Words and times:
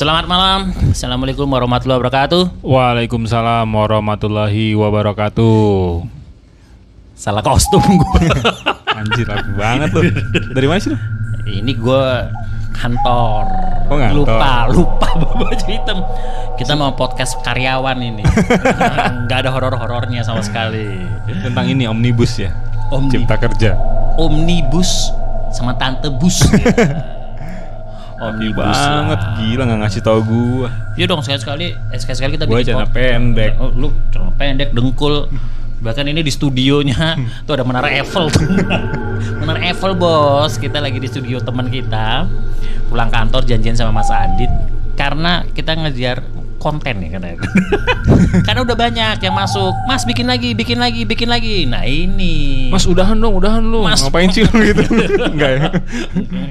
Selamat 0.00 0.24
malam. 0.24 0.72
Assalamualaikum 0.96 1.44
warahmatullahi 1.44 2.00
wabarakatuh. 2.00 2.64
Waalaikumsalam 2.64 3.68
warahmatullahi 3.68 4.72
wabarakatuh. 4.72 6.08
Salah 7.12 7.44
kostum 7.44 7.84
gue. 7.84 8.24
Anjir 8.96 9.28
rapi 9.28 9.52
banget 9.60 9.92
lu. 9.92 10.00
Dari 10.56 10.64
mana 10.64 10.80
sih 10.80 10.96
lu? 10.96 10.98
Ini 11.44 11.76
gue 11.76 12.04
kantor. 12.80 13.44
Oh, 13.92 14.00
ngantor. 14.00 14.24
Lupa, 14.24 14.52
lupa 14.72 15.08
bawa 15.20 15.52
hitam. 15.68 16.00
Kita 16.56 16.80
mau 16.80 16.96
podcast 16.96 17.36
karyawan 17.44 18.00
ini. 18.00 18.24
Nggak 19.28 19.36
ada 19.36 19.52
horor-horornya 19.52 20.24
sama 20.24 20.40
sekali. 20.40 20.96
Tentang 21.28 21.68
ini 21.68 21.84
omnibus 21.84 22.40
ya. 22.40 22.56
Omni- 22.88 23.20
Cipta 23.20 23.36
kerja. 23.36 23.76
Omnibus 24.16 25.12
sama 25.52 25.76
tante 25.76 26.08
bus. 26.08 26.40
Omnibus 28.20 28.68
banget 28.68 29.16
lah. 29.18 29.32
gila 29.34 29.62
nggak 29.64 29.80
ngasih 29.80 30.00
tau 30.00 30.20
gua. 30.20 30.68
Iya 30.92 31.06
dong 31.06 31.20
sekali-sekali, 31.20 31.66
eh, 31.72 31.98
sekali-sekali 31.98 32.32
kita 32.36 32.44
Gua 32.44 32.58
bikin 32.58 32.68
celana 32.70 32.84
pod- 32.84 32.94
pendek. 32.94 33.52
Oh, 33.56 33.70
lu 33.70 33.88
celana 34.10 34.32
pendek, 34.34 34.68
dengkul. 34.70 35.26
Bahkan 35.80 36.04
ini 36.04 36.20
di 36.20 36.28
studionya 36.28 37.16
tuh 37.48 37.52
ada 37.54 37.64
menara 37.64 37.88
Eiffel 37.88 38.28
menara 39.40 39.60
Eiffel 39.62 39.92
bos. 39.94 40.54
Kita 40.54 40.78
lagi 40.78 40.96
di 40.96 41.08
studio 41.08 41.40
teman 41.40 41.66
kita. 41.66 42.28
Pulang 42.86 43.08
kantor 43.08 43.42
janjian 43.42 43.72
sama 43.72 43.94
Mas 43.94 44.10
Adit 44.10 44.50
karena 44.92 45.46
kita 45.48 45.72
ngejar 45.72 46.20
konten 46.60 47.00
ya 47.00 47.08
karena 47.16 47.40
karena 48.46 48.60
udah 48.62 48.76
banyak 48.76 49.16
yang 49.18 49.32
masuk. 49.32 49.72
Mas 49.88 50.04
bikin 50.04 50.28
lagi, 50.28 50.52
bikin 50.52 50.76
lagi, 50.76 51.02
bikin 51.02 51.26
lagi. 51.26 51.64
Nah 51.64 51.82
ini. 51.82 52.68
Mas 52.68 52.84
udahan 52.84 53.16
dong, 53.16 53.34
udahan 53.34 53.64
lu. 53.64 53.82
Mas- 53.82 54.04
Ngapain 54.04 54.28
sih 54.28 54.44
lu 54.44 54.60
gitu? 54.60 54.84
Enggak 55.32 55.50
ya. 55.50 55.60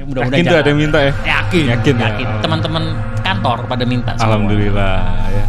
mudah-mudahan 0.03 0.41
Yakin 0.41 0.49
tuh 0.49 0.57
ada 0.57 0.67
yang 0.67 0.79
minta 0.81 0.99
ya? 0.99 1.13
Yakin, 1.21 1.63
Yakin 1.69 1.93
ya? 1.95 2.05
yakin. 2.09 2.27
Teman-teman 2.41 2.83
kantor 3.21 3.57
pada 3.69 3.83
minta. 3.85 4.11
semua. 4.17 4.25
Alhamdulillah 4.33 4.97
ya. 5.29 5.45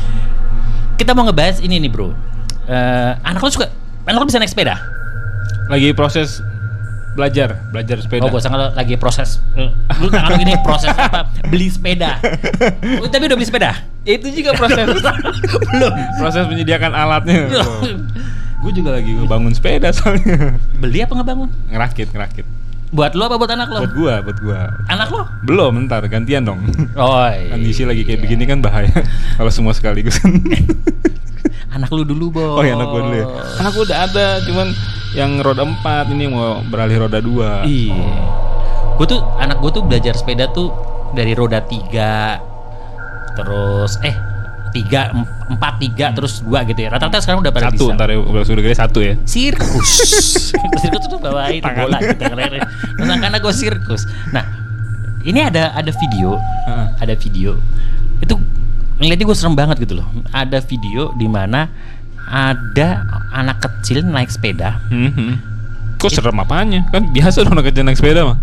Kita 0.95 1.17
mau 1.17 1.25
ngebahas 1.25 1.65
ini 1.65 1.81
nih 1.81 1.91
bro. 1.91 2.13
Eh, 2.69 3.13
anak 3.25 3.41
lu 3.41 3.51
suka, 3.51 3.67
anak 4.05 4.21
lu 4.21 4.27
bisa 4.29 4.37
naik 4.37 4.53
sepeda? 4.53 4.77
Lagi 5.67 5.91
proses 5.91 6.45
belajar, 7.15 7.59
belajar 7.71 7.97
sepeda. 7.99 8.27
Oh, 8.27 8.31
gue 8.31 8.41
sangka 8.41 8.71
lagi 8.73 8.95
proses. 8.95 9.43
Lu 9.99 10.07
tangan 10.09 10.37
lu 10.37 10.43
gini 10.43 10.55
proses 10.63 10.95
apa? 10.95 11.27
Beli 11.51 11.69
sepeda. 11.69 12.19
Oh, 13.03 13.09
tapi 13.13 13.27
udah 13.27 13.37
beli 13.37 13.49
sepeda? 13.49 13.71
Itu 14.07 14.31
juga 14.31 14.55
proses 14.57 14.87
Belum. 15.75 15.93
proses 16.19 16.45
menyediakan 16.47 16.93
alatnya. 16.95 17.51
Gue 18.61 18.73
juga 18.73 18.97
lagi 18.97 19.13
bangun 19.27 19.53
sepeda 19.53 19.91
soalnya. 19.91 20.55
Beli 20.79 21.03
apa 21.03 21.13
ngebangun? 21.19 21.49
ngerakit, 21.73 22.09
ngerakit. 22.15 22.47
Buat 22.91 23.15
lu 23.15 23.23
apa 23.23 23.39
buat 23.39 23.47
anak 23.55 23.71
lo? 23.71 23.87
Buat 23.87 23.95
gua, 23.95 24.15
buat 24.19 24.39
gua. 24.43 24.61
Anak 24.91 25.09
lo? 25.15 25.23
Belum, 25.47 25.87
ntar 25.87 26.03
gantian 26.11 26.43
dong. 26.43 26.59
Oh, 26.99 27.23
iya. 27.31 27.55
Kondisi 27.55 27.87
lagi 27.87 28.03
kayak 28.03 28.19
begini 28.19 28.51
kan 28.51 28.59
bahaya 28.59 28.91
kalau 29.39 29.47
semua 29.47 29.71
sekaligus. 29.71 30.19
Anak 31.71 31.87
lu 31.95 32.03
dulu, 32.03 32.35
Bos. 32.35 32.59
oh 32.59 32.65
ya 32.67 32.75
anak 32.75 32.91
gua 32.91 33.01
dulu 33.07 33.15
ya. 33.15 33.27
Anak 33.63 33.71
gua 33.79 33.85
udah 33.87 33.99
ada, 34.11 34.27
cuman 34.43 34.75
yang 35.11 35.43
roda 35.43 35.67
4 35.67 36.15
ini 36.15 36.31
mau 36.31 36.63
beralih 36.63 37.07
roda 37.07 37.19
2. 37.19 37.67
Iya. 37.67 38.07
Gue 38.95 39.07
tuh 39.09 39.21
anak 39.41 39.59
gue 39.59 39.71
tuh 39.73 39.83
belajar 39.83 40.15
sepeda 40.15 40.47
tuh 40.53 40.71
dari 41.11 41.35
roda 41.35 41.59
tiga, 41.65 42.39
terus 43.35 43.99
eh 44.05 44.15
tiga 44.71 45.11
em- 45.11 45.27
empat 45.51 45.83
tiga 45.83 46.15
terus 46.15 46.45
dua 46.47 46.63
gitu 46.63 46.79
ya. 46.79 46.95
Rata-rata 46.95 47.19
sekarang 47.19 47.43
udah 47.43 47.51
pada 47.51 47.75
Satu, 47.75 47.91
bisa. 47.91 47.97
ntar 47.99 48.09
ya 48.15 48.19
udah 48.23 48.43
sudah 48.47 48.63
gede 48.63 48.77
satu 48.79 48.99
ya. 49.03 49.15
Sirkus. 49.27 49.91
sirkus 50.85 51.07
tuh 51.11 51.19
bawa 51.19 51.51
itu 51.51 51.65
Tangan. 51.65 51.91
bola 51.91 51.99
gitu. 51.99 52.23
Nah, 53.03 53.17
karena 53.19 53.39
gue 53.43 53.53
sirkus. 53.57 54.03
Nah, 54.31 54.45
ini 55.27 55.41
ada 55.43 55.75
ada 55.75 55.91
video, 55.91 56.39
ada 57.01 57.15
video. 57.19 57.59
Itu 58.23 58.39
ngeliatnya 59.01 59.27
gue 59.27 59.37
serem 59.37 59.57
banget 59.59 59.83
gitu 59.83 59.99
loh. 59.99 60.07
Ada 60.31 60.63
video 60.63 61.17
di 61.19 61.27
mana 61.27 61.67
ada 62.31 62.89
anak 63.31 63.59
kecil 63.59 64.01
naik 64.03 64.31
sepeda 64.31 64.79
Hmm, 64.87 65.11
hmm. 65.11 65.35
Kok 65.97 66.09
serem 66.09 66.33
apanya? 66.35 66.87
Kan 66.89 67.11
biasa 67.11 67.43
dong 67.43 67.53
anak 67.53 67.69
kecil 67.69 67.83
naik 67.83 67.99
sepeda 67.99 68.25
mah. 68.25 68.39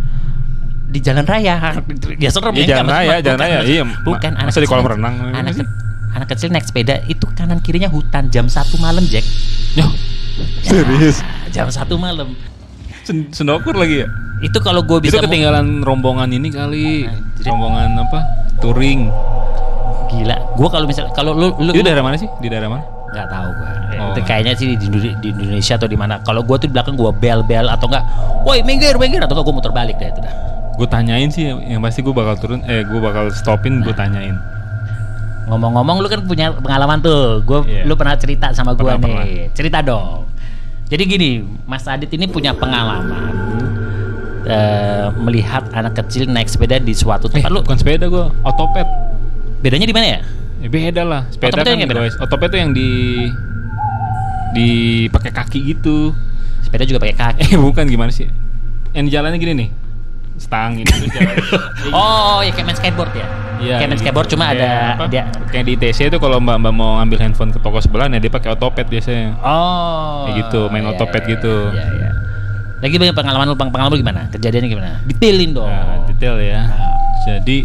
di 0.88 1.00
jalan 1.00 1.24
raya 1.24 1.60
ya 2.24 2.30
serem 2.30 2.54
Iya, 2.54 2.62
ya, 2.62 2.68
jalan 2.74 2.88
raya, 2.88 3.08
maksud- 3.10 3.26
jalan 3.26 3.40
raya, 3.42 3.60
iya. 3.62 3.84
bukan 4.02 4.32
anak 4.34 4.48
masa 4.48 4.60
di 4.60 4.68
kolam 4.68 4.80
kecil- 4.82 4.94
renang? 4.94 5.14
anak, 5.20 5.52
Gimana 5.52 5.52
ke- 5.52 5.72
anak 6.14 6.28
kecil 6.30 6.48
naik 6.50 6.66
sepeda 6.66 6.96
itu 7.06 7.26
kanan 7.34 7.60
kirinya 7.60 7.88
hutan 7.88 8.24
jam 8.28 8.48
satu 8.48 8.76
malam 8.78 9.04
Jack 9.04 9.28
Yo. 9.74 9.84
Serius. 10.62 11.20
Ah, 11.20 11.50
jam 11.50 11.68
satu 11.68 11.96
malam 11.96 12.32
Sen 13.02 13.28
sendokur 13.32 13.74
lagi 13.74 14.04
ya? 14.04 14.08
itu 14.40 14.58
kalau 14.58 14.80
gue 14.82 15.02
bisa 15.02 15.18
Itu 15.18 15.26
ketinggalan 15.26 15.82
rombongan 15.82 16.30
ini 16.30 16.48
kali. 16.50 17.04
Anjir. 17.04 17.46
Rombongan 17.48 17.90
apa? 18.00 18.20
Touring. 18.58 19.10
gila 20.08 20.38
gue 20.56 20.68
kalau 20.68 20.86
misal 20.86 21.12
kalau 21.12 21.32
lu 21.32 21.52
lu 21.58 21.72
Itu 21.72 21.82
daerah 21.82 22.00
mana 22.00 22.16
sih? 22.16 22.30
Di 22.38 22.48
daerah 22.48 22.70
mana? 22.70 22.84
Nggak 23.18 23.30
tahu 23.30 23.50
gue 23.52 23.72
Oh. 23.98 24.14
itu 24.14 24.22
kayaknya 24.24 24.54
sih 24.54 24.68
di, 24.74 24.86
di 25.18 25.28
Indonesia 25.32 25.74
atau 25.74 25.86
di 25.86 25.98
mana 25.98 26.22
kalau 26.22 26.42
gue 26.42 26.56
tuh 26.56 26.68
di 26.68 26.74
belakang 26.74 26.94
gue 26.94 27.10
bel 27.12 27.42
bel 27.42 27.66
atau 27.66 27.90
enggak 27.90 28.06
woi 28.44 28.62
minggir 28.62 28.94
minggir 28.96 29.18
atau 29.20 29.34
enggak 29.34 29.46
gue 29.46 29.56
muter 29.56 29.72
balik 29.72 29.98
deh 29.98 30.08
itu 30.08 30.22
dah 30.22 30.34
Gue 30.78 30.86
tanyain 30.86 31.26
sih, 31.28 31.50
yang 31.50 31.82
pasti 31.82 32.06
gue 32.06 32.14
bakal 32.14 32.38
turun. 32.38 32.62
Eh, 32.64 32.86
gue 32.86 33.02
bakal 33.02 33.34
stopin, 33.34 33.82
gue 33.82 33.90
tanyain. 33.92 34.38
Ngomong-ngomong 35.46 35.98
lu 35.98 36.08
kan 36.08 36.22
punya 36.22 36.54
pengalaman 36.54 37.02
tuh. 37.02 37.42
Gua 37.42 37.66
Iya. 37.66 37.82
lu 37.82 37.98
pernah 37.98 38.14
cerita 38.14 38.54
sama 38.54 38.78
Pernah, 38.78 39.02
nih. 39.02 39.50
Cerita 39.52 39.82
dong. 39.82 40.30
Jadi 40.86 41.04
gini, 41.04 41.30
Mas 41.66 41.82
Adit 41.84 42.14
ini 42.14 42.30
punya 42.30 42.54
pengalaman 42.54 43.34
eh, 44.46 45.08
melihat 45.18 45.66
anak 45.74 45.98
kecil 45.98 46.30
naik 46.30 46.46
sepeda 46.46 46.78
di 46.78 46.94
suatu 46.94 47.26
Eh, 47.28 47.42
tempat. 47.42 47.50
lu 47.50 47.60
bukan 47.62 47.78
sepeda 47.78 48.06
gue, 48.06 48.26
otopet. 48.44 48.86
bedanya 49.58 49.84
di 49.84 49.92
mana 49.92 50.08
ya? 50.08 50.20
Ya 50.58 50.70
beda 50.74 51.02
lah. 51.06 51.22
Sepeda 51.30 51.62
Otopet 51.62 51.66
kan 51.70 51.78
yang 51.78 51.90
guys. 51.90 52.16
Otopet 52.18 52.48
tuh 52.50 52.60
yang 52.60 52.72
di 52.74 52.90
di 54.58 54.70
pakai 55.14 55.32
kaki 55.32 55.60
gitu. 55.76 56.14
Sepeda 56.66 56.84
juga 56.84 57.04
pakai 57.04 57.16
kaki. 57.16 57.42
Eh 57.54 57.60
bukan 57.60 57.86
gimana 57.86 58.10
sih? 58.10 58.26
Yang 58.98 59.14
jalannya 59.14 59.38
gini 59.38 59.54
nih. 59.54 59.70
Stang 60.38 60.78
gitu. 60.78 60.94
Oh, 61.96 62.44
ya 62.44 62.52
kayak 62.52 62.68
main 62.68 62.78
skateboard 62.78 63.14
ya? 63.16 63.28
Iya. 63.58 63.82
kayak 63.82 63.90
main 63.90 63.98
gitu. 63.98 64.04
skateboard 64.06 64.30
cuma 64.30 64.46
ada 64.54 65.00
apa? 65.00 65.10
dia 65.10 65.24
kayak 65.50 65.66
di 65.66 65.72
ITC 65.80 66.14
itu 66.14 66.18
kalau 66.22 66.38
mbak-mbak 66.38 66.74
mau 66.76 67.02
ambil 67.02 67.18
handphone 67.24 67.50
ke 67.50 67.58
toko 67.58 67.82
sebelah, 67.82 68.06
ya 68.12 68.20
dia 68.22 68.30
pakai 68.30 68.54
otopet 68.54 68.86
biasanya. 68.86 69.40
Oh. 69.42 70.30
Kayak 70.30 70.36
gitu, 70.46 70.62
main 70.70 70.86
iya, 70.86 70.92
otopet 70.94 71.24
iya, 71.26 71.32
gitu. 71.38 71.56
Iya, 71.74 71.86
iya. 71.96 72.10
Lagi 72.78 72.96
banyak 73.02 73.16
pengalaman 73.18 73.46
lu, 73.50 73.56
pengalaman 73.58 73.90
lu 73.90 73.98
gimana? 73.98 74.22
Kejadiannya 74.30 74.70
gimana? 74.70 74.90
Detailin 75.10 75.52
dong. 75.58 75.72
Nah, 75.72 76.06
detail 76.06 76.38
ya. 76.38 76.62
Jadi 77.26 77.58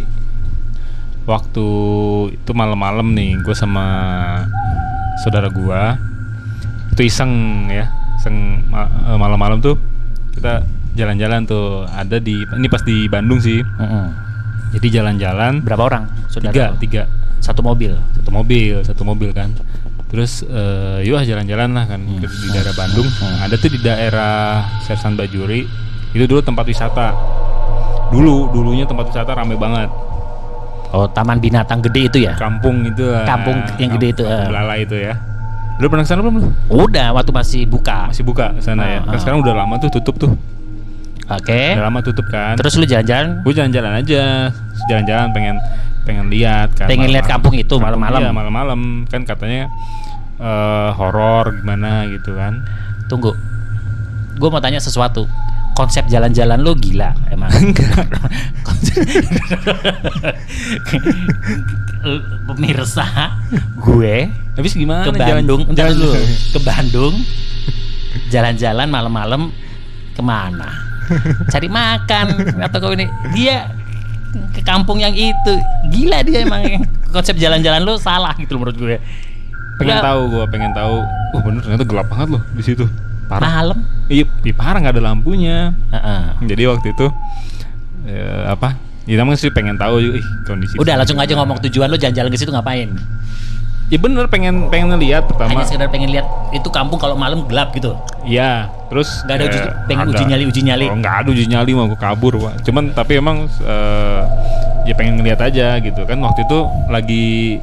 waktu 1.24 1.66
itu 2.34 2.50
malam-malam 2.50 3.14
nih, 3.14 3.38
gue 3.42 3.54
sama 3.54 3.84
saudara 5.22 5.46
gua 5.48 5.94
itu 6.92 7.08
iseng 7.08 7.32
ya, 7.70 7.88
iseng 8.20 8.60
eh, 8.68 9.16
malam-malam 9.16 9.62
tuh 9.62 9.76
kita 10.36 10.60
jalan-jalan 10.92 11.48
tuh 11.48 11.88
ada 11.88 12.20
di 12.20 12.36
ini 12.36 12.66
pas 12.68 12.82
di 12.84 13.08
Bandung 13.08 13.40
sih. 13.40 13.64
Mm-mm. 13.64 14.06
Jadi 14.72 14.88
jalan-jalan 14.88 15.60
Berapa 15.60 15.84
orang? 15.84 16.04
Saudara 16.32 16.52
tiga 16.52 16.64
lu? 16.72 16.76
tiga 16.80 17.02
Satu 17.44 17.60
mobil. 17.60 17.92
satu 18.16 18.30
mobil 18.32 18.74
satu 18.84 19.02
mobil 19.04 19.30
kan. 19.32 19.52
Terus 20.12 20.44
eh 20.44 21.00
yuk 21.04 21.16
ah 21.16 21.24
jalan-jalan 21.24 21.72
lah 21.72 21.84
kan 21.88 22.00
ke- 22.00 22.28
di 22.28 22.48
daerah 22.52 22.72
Bandung. 22.76 23.08
Hmm. 23.08 23.36
Ada 23.44 23.54
tuh 23.56 23.70
di 23.72 23.80
daerah 23.80 24.64
Sersan 24.84 25.16
Bajuri. 25.16 25.64
Itu 26.12 26.24
dulu 26.24 26.40
tempat 26.44 26.64
wisata. 26.68 27.16
Dulu 28.12 28.52
dulunya 28.52 28.84
tempat 28.84 29.08
wisata 29.08 29.32
rame 29.32 29.56
banget. 29.56 29.88
Oh, 30.92 31.08
taman 31.08 31.40
binatang 31.40 31.80
gede 31.80 32.06
itu 32.06 32.18
ya? 32.22 32.36
kampung 32.36 32.84
itu 32.84 33.00
lah. 33.02 33.24
Kampung 33.24 33.56
yang 33.76 33.96
gede 33.96 34.08
itu, 34.12 34.24
eh. 34.24 34.44
Lala 34.46 34.76
itu 34.76 34.94
ya 34.94 35.16
lu 35.80 35.88
pernah 35.88 36.04
ke 36.04 36.10
sana 36.10 36.20
belum 36.22 36.36
lu 36.38 36.48
Udah, 36.68 37.10
waktu 37.10 37.32
masih 37.32 37.60
buka. 37.64 38.06
masih 38.06 38.22
buka 38.22 38.54
sana 38.60 38.86
ya 38.86 38.98
Ah, 39.00 39.08
kan 39.08 39.16
ah. 39.16 39.18
sekarang 39.18 39.38
udah 39.42 39.54
lama 39.56 39.74
tuh 39.80 39.90
tutup 39.90 40.14
tuh 40.14 40.30
Oke. 41.26 41.74
udah 41.74 41.86
lama 41.88 41.98
tutup 42.04 42.22
kan 42.28 42.54
Terus 42.54 42.76
lu 42.76 42.84
jalan-jalan? 42.84 43.40
gue 43.40 43.52
jalan-jalan 43.52 43.92
aja 43.98 44.52
jalan-jalan 44.86 45.26
pengen 45.32 45.56
pengen 46.04 46.28
lihat 46.28 46.76
kan 46.76 46.86
Pengen 46.86 47.08
lihat 47.08 47.24
kampung 47.24 47.56
itu 47.56 47.66
Kampung, 47.72 47.82
malam-malam? 47.82 48.20
iya 48.20 48.30
malam-malam 48.30 48.80
kan 49.08 49.24
katanya 49.24 49.72
eh 50.38 50.88
horor 50.92 51.56
gimana 51.56 52.06
gitu 52.06 52.36
kan 52.36 52.62
Tunggu. 53.08 53.34
Gue 54.34 54.48
mau 54.48 54.56
tanya 54.58 54.78
sesuatu. 54.78 55.26
Konsep 55.72 56.04
jalan-jalan 56.06 56.60
lu 56.60 56.76
gila 56.76 57.16
emang. 57.28 57.48
Pemirsa, 62.44 63.06
gue 63.78 64.16
habis 64.52 64.72
gimana 64.74 65.06
ke 65.06 65.14
jalan- 65.14 65.46
Bandung, 65.46 65.62
jalan 65.72 65.94
dulu. 65.94 66.12
Ke 66.52 66.58
Bandung 66.60 67.14
jalan-jalan 68.28 68.86
malam-malam 68.86 69.42
ke 70.12 70.20
mana? 70.20 70.68
Cari 71.48 71.68
makan 71.68 72.26
atau 72.60 72.78
ke 72.78 72.86
ini? 72.92 73.06
Dia 73.32 73.70
ke 74.50 74.60
kampung 74.60 74.98
yang 74.98 75.14
itu. 75.14 75.54
Gila 75.88 76.20
dia 76.20 76.44
emang 76.44 76.84
konsep 77.08 77.38
jalan-jalan 77.38 77.80
lu 77.80 77.94
salah 77.96 78.34
gitu 78.36 78.56
menurut 78.56 78.76
gue. 78.76 78.98
pengen 79.72 79.98
tahu 79.98 80.20
gue 80.30 80.44
pengen 80.46 80.70
tahu 80.70 80.94
oh 81.34 81.40
bener 81.42 81.58
ternyata 81.58 81.82
gelap 81.82 82.06
banget 82.06 82.28
loh 82.30 82.42
di 82.54 82.62
situ 82.62 82.86
parah 83.24 83.50
Malam. 83.52 83.78
iya 84.06 84.24
parah 84.52 84.78
nggak 84.78 84.94
ada 84.94 85.04
lampunya 85.04 85.72
Heeh. 85.88 86.22
jadi 86.46 86.62
waktu 86.68 86.90
itu 86.90 87.06
eh, 88.04 88.44
apa 88.46 88.74
Ya 89.02 89.18
emang 89.18 89.34
sih 89.34 89.50
pengen 89.50 89.74
tahu 89.74 89.98
ih 89.98 90.22
kondisi. 90.46 90.78
Udah 90.78 90.94
langsung 90.94 91.18
aja 91.18 91.34
ngomong 91.34 91.58
tujuan 91.60 91.90
lu 91.90 91.98
jalan-jalan 91.98 92.30
ke 92.30 92.38
situ 92.38 92.54
ngapain? 92.54 92.86
Ya 93.90 93.98
bener 93.98 94.30
pengen 94.30 94.70
pengen 94.70 94.94
ngeliat 94.94 95.26
pertama. 95.26 95.50
Hanya 95.50 95.66
sekedar 95.66 95.90
pengen 95.90 96.06
lihat 96.08 96.22
itu 96.54 96.70
kampung 96.70 96.96
kalau 96.96 97.18
malam 97.18 97.42
gelap 97.44 97.74
gitu. 97.74 97.98
Iya, 98.22 98.70
terus 98.86 99.10
Nggak 99.26 99.34
ada 99.34 99.44
uji- 99.44 99.58
eh, 99.58 99.74
pengen 99.84 100.06
ada. 100.06 100.14
uji 100.14 100.24
nyali- 100.24 100.46
uji 100.46 100.60
nyali? 100.62 100.86
Oh, 100.86 100.94
nggak 100.94 101.14
ada 101.18 101.28
uji 101.28 101.44
nyali 101.44 101.70
mau 101.74 101.90
gue 101.90 101.98
kabur, 101.98 102.38
Pak. 102.38 102.62
Cuman 102.62 102.94
tapi 102.94 103.18
emang 103.18 103.50
eh, 103.58 104.20
ya 104.86 104.94
pengen 104.94 105.18
ngeliat 105.18 105.42
aja 105.42 105.82
gitu 105.82 106.06
kan 106.06 106.22
waktu 106.22 106.46
itu 106.46 106.58
lagi 106.86 107.58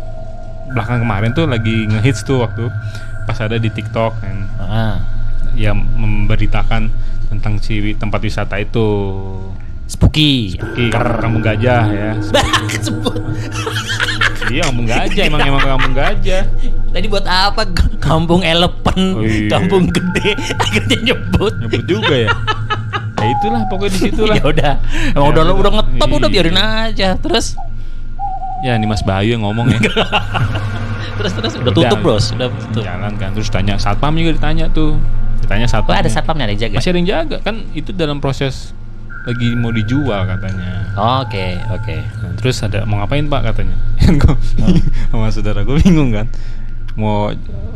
belakang 0.70 1.00
kemarin 1.00 1.32
tuh 1.32 1.48
lagi 1.48 1.88
ngehits 1.88 2.22
tuh 2.22 2.44
waktu 2.44 2.68
pas 3.24 3.40
ada 3.40 3.56
di 3.56 3.72
TikTok 3.72 4.12
kan 4.20 4.36
Ah. 4.60 4.96
Yang 5.60 5.76
memberitakan 5.76 6.88
tentang 7.28 7.60
si 7.60 7.94
tempat 7.94 8.24
wisata 8.24 8.56
itu 8.58 8.88
Spooky. 9.86 10.54
Ki 10.56 10.86
kampung 10.88 11.42
gajah 11.42 11.84
ya. 11.90 12.12
Sebut. 12.86 13.18
Iya 14.48 14.62
kampung 14.66 14.86
gajah 14.86 15.24
emang 15.26 15.42
emang 15.44 15.64
kampung 15.68 15.94
gajah. 15.94 16.46
Tadi 16.90 17.06
buat 17.06 17.26
apa? 17.26 17.66
Kampung 18.00 18.42
elephant, 18.42 19.14
Oh, 19.14 19.22
iya. 19.22 19.50
kampung 19.52 19.90
gede, 19.90 20.34
akhirnya 20.64 20.98
nyebut. 21.04 21.54
Nyebut 21.60 21.84
juga 21.86 22.16
ya. 22.16 22.32
Ya 23.20 23.28
itulah 23.30 23.62
pokoknya 23.68 23.92
di 23.92 24.00
situ 24.00 24.22
lah. 24.24 24.36
ya 24.40 24.46
udah, 24.46 24.74
emang 25.12 25.26
Ya 25.26 25.30
udah 25.36 25.42
udah. 25.44 25.56
udah 25.58 25.72
ngetop 25.76 26.10
udah 26.10 26.30
Iya. 26.30 26.34
biarin 26.34 26.58
aja. 26.58 27.10
Terus, 27.20 27.46
Ya 28.60 28.76
ini 28.76 28.86
Mas 28.86 29.02
Bayu 29.02 29.36
yang 29.36 29.44
ngomong 29.44 29.72
ya. 29.72 29.80
terus 31.16 31.32
terus 31.34 31.54
udah 31.58 31.72
tutup 31.72 32.00
bros, 32.00 32.30
udah 32.32 32.48
tutup. 32.52 32.84
Jalan 32.84 33.14
kan 33.16 33.30
terus 33.34 33.48
tanya 33.48 33.76
satpam 33.76 34.14
juga 34.14 34.36
ditanya 34.36 34.70
tuh. 34.70 35.02
Ditanya 35.42 35.66
Oh 35.66 35.72
satpam. 35.72 35.96
ada 35.96 36.08
satpamnya 36.08 36.44
ada 36.44 36.54
yang 36.54 36.62
jaga. 36.62 36.76
Masih 36.78 36.90
ada 36.90 36.98
yang 36.98 37.10
jaga 37.10 37.38
kan 37.40 37.56
itu 37.72 37.90
dalam 37.92 38.18
proses 38.18 38.72
lagi 39.22 39.52
mau 39.54 39.70
dijual 39.70 40.22
katanya. 40.26 40.90
Oke 41.22 41.60
oke. 41.68 41.96
Nah, 41.96 42.32
terus 42.36 42.58
ada 42.60 42.84
mau 42.84 42.98
ngapain 42.98 43.24
Pak 43.24 43.42
katanya. 43.46 43.76
Oh. 44.60 44.76
sama 45.12 45.30
saudara 45.30 45.62
gue 45.62 45.76
bingung 45.80 46.10
kan. 46.10 46.26
Mau 46.94 47.32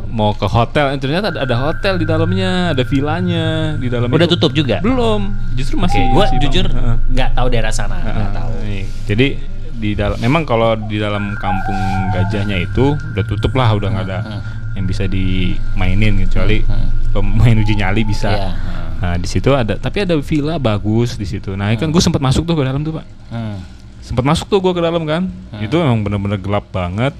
mau 0.07 0.30
ke 0.31 0.45
hotel, 0.45 0.92
Eh, 0.92 1.00
ternyata 1.00 1.30
ada, 1.30 1.42
ada 1.42 1.56
hotel 1.60 1.95
di 1.95 2.04
dalamnya, 2.04 2.69
ada 2.69 2.83
villanya 2.83 3.74
di 3.75 3.88
dalam 3.88 4.06
Udah 4.07 4.24
itu. 4.24 4.36
tutup 4.36 4.51
juga. 4.51 4.77
Belum, 4.80 5.33
justru 5.54 5.74
masih. 5.75 5.98
gua 6.10 6.27
masih 6.27 6.38
jujur 6.39 6.65
nggak 7.07 7.30
tahu 7.33 7.48
daerah 7.48 7.71
sana, 7.71 7.98
nggak 7.98 8.13
Heeh. 8.13 8.30
tahu. 8.31 8.51
Iya. 8.63 8.86
Jadi 9.06 9.27
di 9.74 9.92
dalam 9.94 10.18
memang 10.18 10.44
kalau 10.44 10.77
di 10.77 10.95
dalam 10.95 11.33
kampung 11.36 11.80
gajahnya 12.12 12.62
itu 12.62 12.94
udah 12.94 13.25
tutup 13.25 13.54
lah, 13.54 13.74
udah 13.74 13.89
nggak 13.89 14.06
ada 14.06 14.19
Hmm. 14.21 14.42
Yang 14.73 14.85
bisa 14.85 15.05
dimainin 15.05 16.17
kecuali 16.23 16.65
Hmm. 16.65 16.89
pemain 17.13 17.53
uji 17.55 17.73
nyali 17.77 18.01
bisa. 18.03 18.29
Iya. 18.29 18.49
Nah 18.97 19.13
di 19.19 19.27
situ 19.27 19.51
ada, 19.51 19.75
tapi 19.75 20.01
ada 20.01 20.15
villa 20.17 20.55
bagus 20.57 21.13
di 21.13 21.27
situ. 21.27 21.53
Nah 21.53 21.69
kan 21.75 21.87
gue 21.87 22.01
sempat 22.01 22.17
masuk 22.17 22.43
tuh 22.43 22.55
ke 22.55 22.63
dalam 22.63 22.81
tuh 22.81 22.97
pak, 22.97 23.05
Hmm. 23.29 23.57
sempat 23.99 24.23
masuk 24.23 24.47
tuh 24.47 24.59
gue 24.59 24.73
ke 24.73 24.81
dalam 24.81 25.03
kan. 25.03 25.27
Hmm. 25.51 25.61
Itu 25.61 25.77
memang 25.77 26.01
bener-bener 26.01 26.39
gelap 26.39 26.65
banget. 26.69 27.13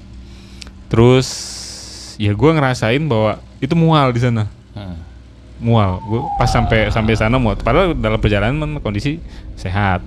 Terus 0.88 1.28
ya 2.16 2.30
gue 2.30 2.50
ngerasain 2.50 3.02
bahwa 3.04 3.38
itu 3.58 3.74
mual 3.74 4.10
di 4.10 4.20
sana, 4.22 4.46
Hmm. 4.74 4.96
mual. 5.58 5.98
Gue 6.04 6.20
pas 6.34 6.48
sampai 6.48 6.90
sampai 6.90 7.14
sana 7.14 7.36
mual. 7.36 7.54
Padahal 7.54 7.94
dalam 7.94 8.18
perjalanan 8.18 8.58
kan 8.58 8.70
kondisi 8.80 9.18
sehat. 9.54 10.02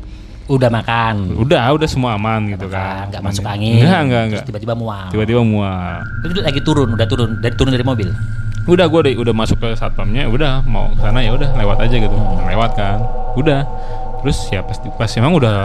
Udah 0.47 0.71
makan. 0.71 1.35
Udah, 1.35 1.75
udah 1.75 1.87
semua 1.87 2.15
aman 2.15 2.47
gitu 2.47 2.71
kan. 2.71 3.11
Nggak 3.11 3.19
masuk 3.19 3.43
angin. 3.43 3.83
Enggak, 3.83 4.01
enggak, 4.07 4.23
enggak. 4.31 4.43
Tiba-tiba 4.47 4.73
mual. 4.73 5.07
Tiba-tiba 5.11 5.41
mual. 5.43 6.07
Itu 6.23 6.39
lagi 6.39 6.61
turun, 6.63 6.89
udah 6.95 7.07
turun, 7.07 7.29
dari 7.43 7.53
turun 7.53 7.71
dari 7.75 7.83
mobil. 7.83 8.09
Udah 8.67 8.87
gue 8.87 8.99
udah, 8.99 9.13
udah 9.27 9.33
masuk 9.35 9.59
ke 9.59 9.69
satpamnya, 9.75 10.27
udah 10.27 10.63
mau 10.63 10.91
ke 10.91 10.99
sana 10.99 11.19
ya 11.19 11.31
udah 11.31 11.51
lewat 11.55 11.77
aja 11.83 11.95
gitu. 11.99 12.15
Hmm. 12.15 12.47
Lewat 12.47 12.71
kan. 12.75 12.99
Udah. 13.35 13.67
Terus 14.23 14.37
ya 14.49 14.59
pasti 14.65 14.87
pas 14.91 15.07
emang 15.13 15.35
udah 15.35 15.55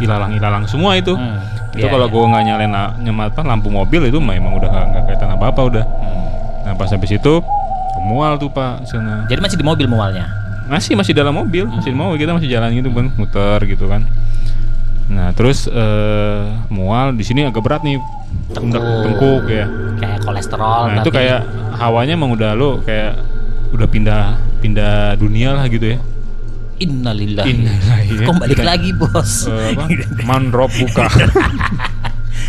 ilalang-ilalang 0.00 0.64
semua 0.68 0.96
itu. 0.96 1.12
Hmm. 1.12 1.40
Itu 1.72 1.84
Iya, 1.84 1.92
kalau 1.92 2.06
iya. 2.08 2.14
gue 2.14 2.24
nggak 2.24 2.42
nyalain 2.44 2.72
la- 2.72 2.94
nyemat 2.96 3.32
apa, 3.32 3.44
lampu 3.44 3.68
mobil 3.68 4.00
itu 4.06 4.16
mah 4.16 4.32
emang 4.32 4.56
udah 4.56 4.68
nggak 4.68 4.84
nggak 4.86 5.02
kelihatan 5.04 5.30
apa-apa 5.34 5.60
udah. 5.66 5.84
Hmm. 5.84 6.26
Nah 6.64 6.72
pas 6.76 6.88
habis 6.88 7.10
itu 7.10 7.34
mual 8.04 8.36
tuh 8.36 8.48
pak 8.48 8.84
sana. 8.84 9.24
Jadi 9.26 9.40
masih 9.40 9.56
di 9.56 9.64
mobil 9.64 9.84
mualnya. 9.84 10.28
Masih 10.68 10.92
masih 10.94 11.16
dalam 11.16 11.32
mobil, 11.32 11.64
masih 11.64 11.90
di 11.90 11.96
mobil 11.96 12.16
kita 12.16 12.36
masih 12.36 12.48
jalan 12.48 12.68
gitu 12.76 12.92
kan, 12.92 13.06
muter 13.16 13.60
gitu 13.64 13.84
kan. 13.88 14.04
Nah 15.08 15.32
terus 15.32 15.64
eh, 15.64 16.42
mual 16.68 17.16
di 17.16 17.24
sini 17.24 17.42
agak 17.42 17.64
berat 17.64 17.80
nih, 17.80 17.96
Tengkuk. 18.52 18.76
tengkuk, 18.76 18.84
tengkuk 19.02 19.44
ya. 19.48 19.66
Kayak 19.96 20.18
kolesterol. 20.22 20.82
Nah 20.92 20.96
itu 21.00 21.10
kayak 21.10 21.40
hawanya 21.80 22.12
emang 22.14 22.36
udah 22.36 22.52
lo 22.52 22.84
kayak 22.84 23.16
udah 23.72 23.88
pindah 23.88 24.22
pindah 24.60 25.16
dunia 25.16 25.56
lah 25.56 25.64
gitu 25.66 25.96
ya. 25.96 25.98
Innalillahi. 26.78 27.48
Innalillahi, 27.48 28.08
ya. 28.22 28.26
Kita- 28.52 28.62
lagi 28.68 28.90
bos? 28.92 29.48
Eh, 29.48 29.72
apa? 29.74 29.84
Mandrop 30.28 30.70
buka. 30.76 31.08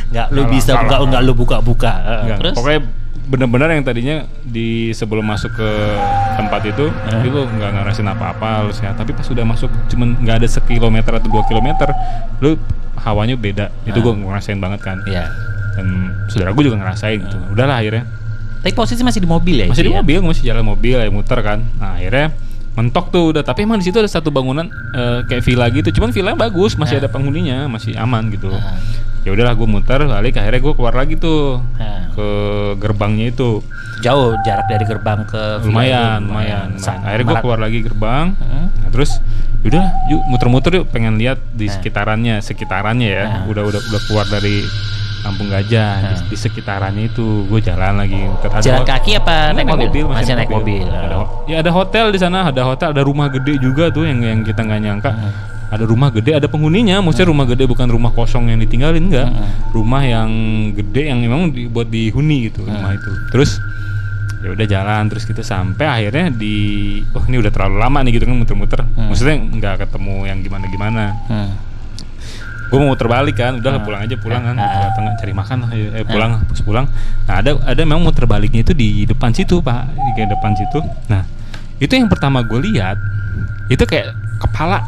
Nggak 0.10 0.28
lu 0.30 0.42
bisa 0.50 0.72
buka, 0.76 0.96
nggak 1.02 1.22
lu 1.24 1.34
buka-buka. 1.34 1.92
Eh, 1.96 2.20
Enggak, 2.28 2.38
Terus? 2.40 2.56
pokoknya 2.60 2.82
benar-benar 3.30 3.70
yang 3.70 3.86
tadinya 3.86 4.18
di 4.42 4.90
sebelum 4.90 5.22
masuk 5.24 5.54
ke 5.54 5.70
tempat 6.34 6.62
itu 6.66 6.90
Eh. 6.90 7.22
itu 7.24 7.38
nggak 7.38 7.72
ngerasain 7.72 8.08
apa-apa 8.08 8.66
lu 8.66 8.74
sehat 8.74 8.98
tapi 8.98 9.14
pas 9.14 9.24
udah 9.24 9.46
masuk 9.46 9.70
cuman 9.88 10.18
nggak 10.18 10.36
ada 10.36 10.48
sekilometer 10.50 11.14
atau 11.14 11.30
dua 11.30 11.46
kilometer 11.46 11.94
lu 12.40 12.58
hawanya 12.98 13.38
beda 13.38 13.70
itu 13.86 13.94
Ah. 13.94 14.04
gue 14.04 14.14
ngerasain 14.20 14.58
banget 14.58 14.82
kan 14.82 14.98
Iya. 15.06 15.30
dan 15.72 15.86
saudara 16.26 16.52
gue 16.52 16.64
juga 16.64 16.78
ngerasain 16.78 17.22
gitu 17.22 17.38
udahlah 17.50 17.78
akhirnya 17.78 18.04
Tapi 18.60 18.74
posisi 18.74 19.00
masih 19.00 19.24
di 19.24 19.30
mobil 19.30 19.56
ya? 19.56 19.66
masih 19.66 19.78
itu 19.78 19.88
di 19.88 19.94
ya? 19.94 20.00
mobil 20.02 20.18
masih 20.20 20.44
jalan 20.44 20.66
mobil 20.66 20.96
ya 20.98 21.08
muter 21.08 21.40
kan 21.40 21.62
nah 21.78 21.96
akhirnya 21.96 22.34
mentok 22.72 23.06
tuh 23.10 23.32
udah 23.32 23.40
tapi 23.40 23.64
emang 23.64 23.78
di 23.78 23.86
situ 23.86 23.96
ada 23.96 24.08
satu 24.08 24.28
bangunan 24.30 24.66
eh, 24.92 25.20
kayak 25.24 25.44
villa 25.44 25.70
gitu 25.70 25.94
cuman 25.94 26.10
villanya 26.10 26.36
bagus 26.36 26.76
masih 26.76 26.98
Ah. 26.98 27.02
ada 27.04 27.10
penghuninya 27.10 27.68
masih 27.68 27.94
aman 27.94 28.26
gitu 28.28 28.50
Ah. 28.50 28.74
Ya 29.22 29.30
udahlah 29.30 29.54
gue 29.54 29.68
muter 29.68 30.00
balik 30.02 30.36
akhirnya 30.36 30.60
gue 30.60 30.74
keluar 30.74 30.94
lagi 30.94 31.16
tuh 31.16 31.60
Ah. 31.76 32.08
ke 32.10 32.28
gerbangnya 32.78 33.30
itu 33.30 33.60
Jauh 34.00 34.32
jarak 34.42 34.64
dari 34.66 34.86
gerbang 34.86 35.28
ke 35.28 35.60
lumayan 35.62 36.24
itu, 36.24 36.32
lumayan, 36.32 36.68
lumayan. 36.72 37.00
akhirnya 37.04 37.26
gue 37.26 37.38
keluar 37.42 37.60
lagi 37.60 37.80
gerbang 37.82 38.26
Hmm. 38.34 38.68
nah, 38.74 38.90
terus 38.90 39.20
yaudah 39.60 39.84
yuk 40.08 40.22
muter-muter 40.26 40.72
yuk 40.74 40.88
pengen 40.88 41.20
lihat 41.20 41.36
di 41.52 41.68
Ah. 41.68 41.72
sekitarannya 41.74 42.36
sekitarannya 42.40 43.08
ya 43.10 43.24
Ah. 43.26 43.44
udah 43.46 43.64
udah 43.66 43.82
udah 43.82 44.02
keluar 44.06 44.24
dari 44.26 44.64
kampung 45.20 45.52
gajah 45.52 46.00
di, 46.00 46.14
Ah. 46.16 46.24
di 46.24 46.38
sekitarannya 46.40 47.04
itu 47.06 47.44
gue 47.46 47.60
jalan 47.60 48.00
lagi. 48.00 48.24
Ada 48.40 48.64
Jalan 48.64 48.88
kaki 48.88 49.20
apa 49.20 49.52
naik 49.52 49.68
mobil? 49.68 50.08
Masih 50.08 50.32
naik 50.34 50.48
mobil. 50.48 50.88
Ada, 50.88 51.16
ho- 51.20 51.44
ya 51.44 51.60
ada 51.60 51.72
hotel 51.74 52.06
di 52.10 52.18
sana 52.18 52.48
ada 52.48 52.64
hotel 52.64 52.96
ada 52.96 53.04
rumah 53.04 53.28
gede 53.28 53.60
juga 53.60 53.92
tuh 53.92 54.08
yang 54.08 54.24
yang 54.24 54.40
kita 54.42 54.64
nggak 54.64 54.80
nyangka 54.80 55.12
Hmm. 55.12 55.59
Ada 55.70 55.84
rumah 55.84 56.10
gede 56.10 56.34
ada 56.34 56.46
penghuninya 56.46 56.98
maksudnya 57.00 57.30
rumah 57.30 57.46
gede 57.46 57.64
bukan 57.64 57.88
rumah 57.88 58.10
kosong 58.10 58.48
yang 58.48 58.58
ditinggalin 58.58 59.06
enggak 59.06 59.30
Hmm. 59.30 59.46
rumah 59.72 60.02
yang 60.02 60.30
gede 60.74 61.08
yang 61.08 61.20
memang 61.20 61.50
dibuat 61.50 61.88
dihuni 61.88 62.48
gitu 62.48 62.62
Hmm. 62.62 62.74
rumah 62.74 62.92
itu 62.94 63.12
terus 63.30 63.62
ya 64.40 64.50
udah 64.50 64.66
jalan 64.66 65.04
terus 65.06 65.24
kita 65.24 65.42
sampai 65.42 65.86
akhirnya 65.86 66.32
di 66.32 66.56
oh 67.12 67.24
ini 67.24 67.38
udah 67.38 67.50
terlalu 67.50 67.76
lama 67.78 68.00
nih 68.02 68.12
gitu 68.14 68.26
kan 68.26 68.36
muter-muter 68.36 68.82
Hmm. 68.84 69.08
maksudnya 69.08 69.36
nggak 69.38 69.76
ketemu 69.84 70.16
yang 70.26 70.38
gimana-gimana 70.40 71.04
Hmm. 71.28 71.50
gue 72.66 72.78
mau 72.78 72.88
muter 72.88 73.06
balik 73.06 73.36
kan 73.36 73.58
udah 73.58 73.72
Ah. 73.72 73.82
pulang 73.82 74.02
aja 74.02 74.14
pulang 74.16 74.44
kan. 74.44 74.54
Pulang 74.54 74.94
tengah 74.94 75.14
cari 75.16 75.34
makan 75.34 75.58
lah 75.60 75.70
eh 75.74 76.02
pulang 76.04 76.32
pas 76.40 76.62
pulang 76.62 76.86
nah 77.26 77.36
ada 77.36 77.58
ada 77.64 77.82
memang 77.82 78.02
muter 78.04 78.26
baliknya 78.26 78.62
itu 78.62 78.74
di 78.74 79.04
depan 79.04 79.30
situ 79.32 79.58
pak 79.60 79.86
di 79.90 80.22
depan 80.24 80.54
situ 80.54 80.78
nah 81.06 81.26
itu 81.78 81.90
yang 81.90 82.06
pertama 82.06 82.42
gue 82.42 82.62
lihat 82.64 82.98
itu 83.68 83.82
kayak 83.82 84.14
kepala 84.40 84.86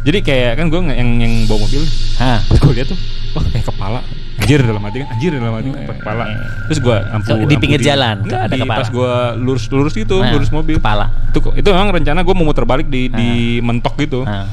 jadi 0.00 0.18
kayak 0.20 0.52
kan 0.54 0.66
gue 0.68 0.80
yang 0.88 1.10
yang 1.18 1.32
bawa 1.44 1.58
mobil 1.60 1.82
Hah. 2.16 2.38
pas 2.40 2.56
gue 2.56 2.72
lihat 2.72 2.88
tuh 2.88 2.98
wah 3.32 3.44
kayak 3.44 3.66
kepala 3.66 4.00
anjir 4.38 4.60
dalam 4.60 4.80
hati 4.80 4.96
kan 4.98 5.08
anjir 5.10 5.30
dalam 5.32 5.52
hati 5.52 5.68
kan 5.68 5.82
kepala 5.92 6.24
terus 6.64 6.78
gue 6.78 6.96
ampu. 7.10 7.28
Di 7.28 7.42
ampu 7.44 7.58
pinggir 7.58 7.80
jalan, 7.82 8.16
Enggak, 8.22 8.40
ada 8.40 8.54
di- 8.54 8.60
kepala. 8.60 8.78
pas 8.78 8.88
gue 8.88 9.12
lurus 9.38 9.64
lurus 9.68 9.92
gitu 9.92 10.16
Nah, 10.16 10.30
lurus 10.30 10.48
mobil 10.48 10.76
Kepala. 10.76 11.06
itu 11.28 11.38
itu 11.52 11.68
memang 11.68 11.88
rencana 11.92 12.20
gue 12.20 12.34
mau 12.34 12.44
muter 12.44 12.62
balik 12.62 12.86
di 12.86 13.08
di 13.08 13.28
mentok 13.58 13.98
gitu 13.98 14.22
Nah. 14.22 14.46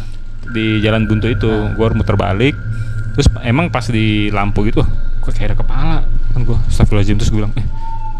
di 0.47 0.79
jalan 0.79 1.05
buntu 1.05 1.27
itu 1.27 1.47
Ah. 1.47 1.71
gue 1.71 1.83
harus 1.83 1.95
muter 1.95 2.15
balik 2.15 2.55
terus 3.13 3.27
emang 3.41 3.69
pas 3.69 3.85
di 3.85 4.27
lampu 4.29 4.61
gitu 4.63 4.81
wah 4.81 4.89
kok 5.21 5.31
kayak 5.31 5.53
ada 5.53 5.57
kepala 5.57 5.95
kan 6.33 6.41
gue 6.41 6.57
astagfirullahaladzim 6.67 7.15
terus 7.15 7.29
gue 7.29 7.39
bilang 7.39 7.53
eh 7.55 7.65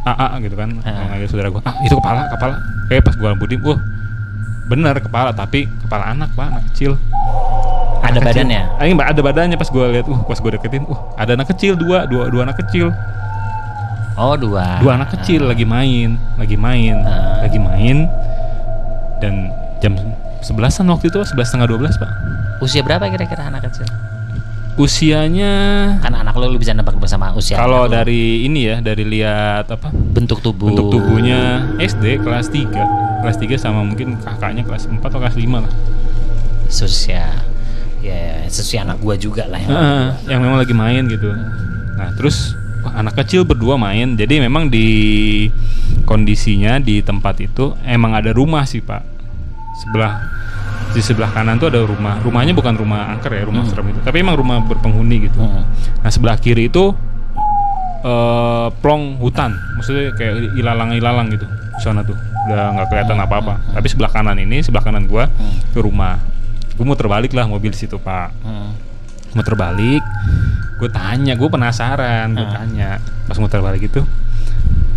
ah 0.06 0.38
gitu 0.38 0.54
kan 0.54 0.70
Ah. 0.82 1.10
manggil 1.12 1.28
saudara 1.28 1.50
gue 1.50 1.62
ah 1.62 1.76
itu 1.82 1.94
kepala 1.94 2.22
kepala 2.30 2.56
kayak 2.88 3.02
pas 3.02 3.14
gue 3.14 3.28
lampu 3.28 3.46
dim 3.46 3.60
wah 3.60 3.78
bener 4.66 4.98
kepala 4.98 5.30
tapi 5.30 5.66
kepala 5.80 6.10
anak 6.10 6.30
pak 6.32 6.48
anak 6.48 6.64
kecil 6.70 6.98
Ada 7.98 8.12
Anak 8.12 8.22
kecil. 8.30 8.46
badannya? 8.46 8.62
Ini 8.84 8.94
ada 9.00 9.22
badannya 9.24 9.56
pas 9.56 9.66
gue 9.68 9.86
lihat 9.92 10.06
uh 10.06 10.22
pas 10.24 10.38
gue 10.38 10.52
deketin 10.52 10.84
uh 10.86 11.00
ada 11.16 11.34
anak 11.34 11.50
kecil 11.50 11.74
dua 11.74 12.06
dua 12.06 12.28
dua 12.28 12.42
anak 12.44 12.58
kecil 12.60 12.94
Oh 14.16 14.34
dua. 14.34 14.80
dua 14.80 14.96
anak 14.96 15.10
kecil 15.12 15.44
lagi 15.44 15.64
main 15.64 16.16
lagi 16.36 16.56
main 16.56 16.96
Ah. 17.00 17.42
lagi 17.42 17.58
main 17.58 18.06
dan 19.18 19.50
jam 19.80 19.98
sebelasan 20.40 20.86
waktu 20.86 21.10
itu 21.10 21.20
sebelas 21.24 21.50
setengah 21.50 21.68
dua 21.68 21.80
belas 21.80 21.94
pak 21.96 22.10
Usia 22.58 22.82
berapa 22.82 23.04
kira-kira 23.06 23.46
anak 23.46 23.66
kecil? 23.66 23.84
usianya 24.76 25.54
Kan 25.98 26.14
anak 26.14 26.36
lo 26.36 26.48
lu 26.48 26.56
bisa 26.56 26.72
nebak 26.72 26.96
bersama 26.96 27.32
usia. 27.32 27.56
Kalau 27.56 27.88
dari 27.88 28.44
ini 28.44 28.66
ya, 28.66 28.76
dari 28.80 29.04
lihat 29.04 29.68
apa? 29.68 29.88
bentuk 29.88 30.40
tubuh. 30.40 30.68
Bentuk 30.68 30.92
tubuhnya 30.92 31.64
SD 31.78 32.20
kelas 32.20 32.52
3. 32.52 32.68
Kelas 33.22 33.38
3 33.38 33.56
sama 33.56 33.82
mungkin 33.82 34.20
kakaknya 34.20 34.64
kelas 34.64 34.88
4 34.88 35.00
atau 35.00 35.20
kelas 35.20 35.36
5 35.36 35.64
lah. 35.64 35.74
Sus 36.68 37.08
ya. 37.08 37.30
ya 38.02 38.46
sesuai 38.46 38.86
anak 38.86 38.98
gua 39.02 39.18
juga 39.18 39.50
lah 39.50 39.58
yang 39.58 39.72
Heeh, 39.74 40.06
yang 40.30 40.40
memang 40.46 40.62
lagi 40.62 40.78
main 40.78 41.10
gitu. 41.10 41.26
Nah 41.98 42.14
terus 42.14 42.54
wah, 42.86 43.02
anak 43.02 43.18
kecil 43.18 43.42
berdua 43.42 43.82
main. 43.82 44.14
Jadi 44.14 44.38
memang 44.38 44.70
di 44.70 44.86
kondisinya 46.06 46.78
di 46.78 47.02
tempat 47.02 47.42
itu 47.42 47.74
emang 47.82 48.14
ada 48.14 48.30
rumah 48.30 48.62
sih 48.70 48.86
pak. 48.86 49.02
Sebelah 49.82 50.22
di 50.94 51.02
sebelah 51.02 51.34
kanan 51.34 51.58
tuh 51.58 51.74
ada 51.74 51.82
rumah. 51.82 52.22
Rumahnya 52.22 52.54
bukan 52.54 52.78
rumah 52.78 53.10
angker 53.10 53.34
ya, 53.34 53.44
rumah 53.50 53.66
Hmm. 53.66 53.74
serem 53.74 53.90
itu. 53.90 54.00
Tapi 54.06 54.18
emang 54.22 54.38
rumah 54.38 54.62
berpenghuni 54.62 55.26
gitu. 55.26 55.42
Hmm. 55.42 55.66
Nah 56.06 56.10
sebelah 56.14 56.38
kiri 56.38 56.70
itu 56.70 56.94
eh 58.06 58.68
plong 58.86 59.18
hutan. 59.18 59.50
Maksudnya 59.82 60.14
kayak 60.14 60.54
ilalang-ilalang 60.62 61.34
gitu. 61.34 61.46
Di 61.50 61.82
sana 61.82 62.06
tuh 62.06 62.14
udah 62.46 62.62
nggak 62.72 62.88
kelihatan 62.88 63.16
Hmm, 63.16 63.26
apa-apa. 63.26 63.54
hmm, 63.56 63.74
Tapi 63.74 63.88
sebelah 63.88 64.12
kanan 64.12 64.38
ini, 64.38 64.58
sebelah 64.60 64.82
kanan 64.82 65.06
gua 65.06 65.26
Hmm. 65.28 65.58
itu 65.66 65.80
rumah. 65.80 66.22
Gue 66.74 66.84
mau 66.84 66.94
terbalik 66.94 67.32
lah 67.32 67.46
mobil 67.46 67.70
di 67.70 67.80
situ 67.80 67.98
pak 67.98 68.36
Hmm. 68.40 68.76
muter 69.32 69.52
balik 69.54 70.00
gue 70.76 70.88
tanya 70.90 71.34
gue 71.34 71.44
penasaran 71.46 72.32
gue 72.32 72.48
tanya 72.50 73.00
pas 73.26 73.36
muter 73.36 73.60
balik 73.60 73.84
itu 73.86 74.00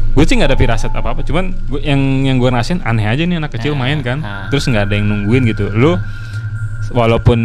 gue 0.09 0.25
sih 0.25 0.35
nggak 0.35 0.50
ada 0.50 0.55
firasat 0.57 0.90
apa 0.90 1.11
apa 1.11 1.21
cuman 1.23 1.50
gua, 1.64 1.78
yang 1.81 1.99
yang 2.23 2.37
gue 2.37 2.47
rasain 2.49 2.78
aneh 2.81 3.02
aja 3.05 3.19
nih 3.21 3.35
anak 3.37 3.50
kecil 3.52 3.73
Ah, 3.73 3.78
main 3.81 3.99
kan 4.00 4.19
ah. 4.21 4.47
terus 4.47 4.62
nggak 4.64 4.85
ada 4.85 4.95
yang 4.95 5.07
nungguin 5.07 5.43
gitu 5.45 5.67
lu 5.69 5.99
walaupun 6.90 7.38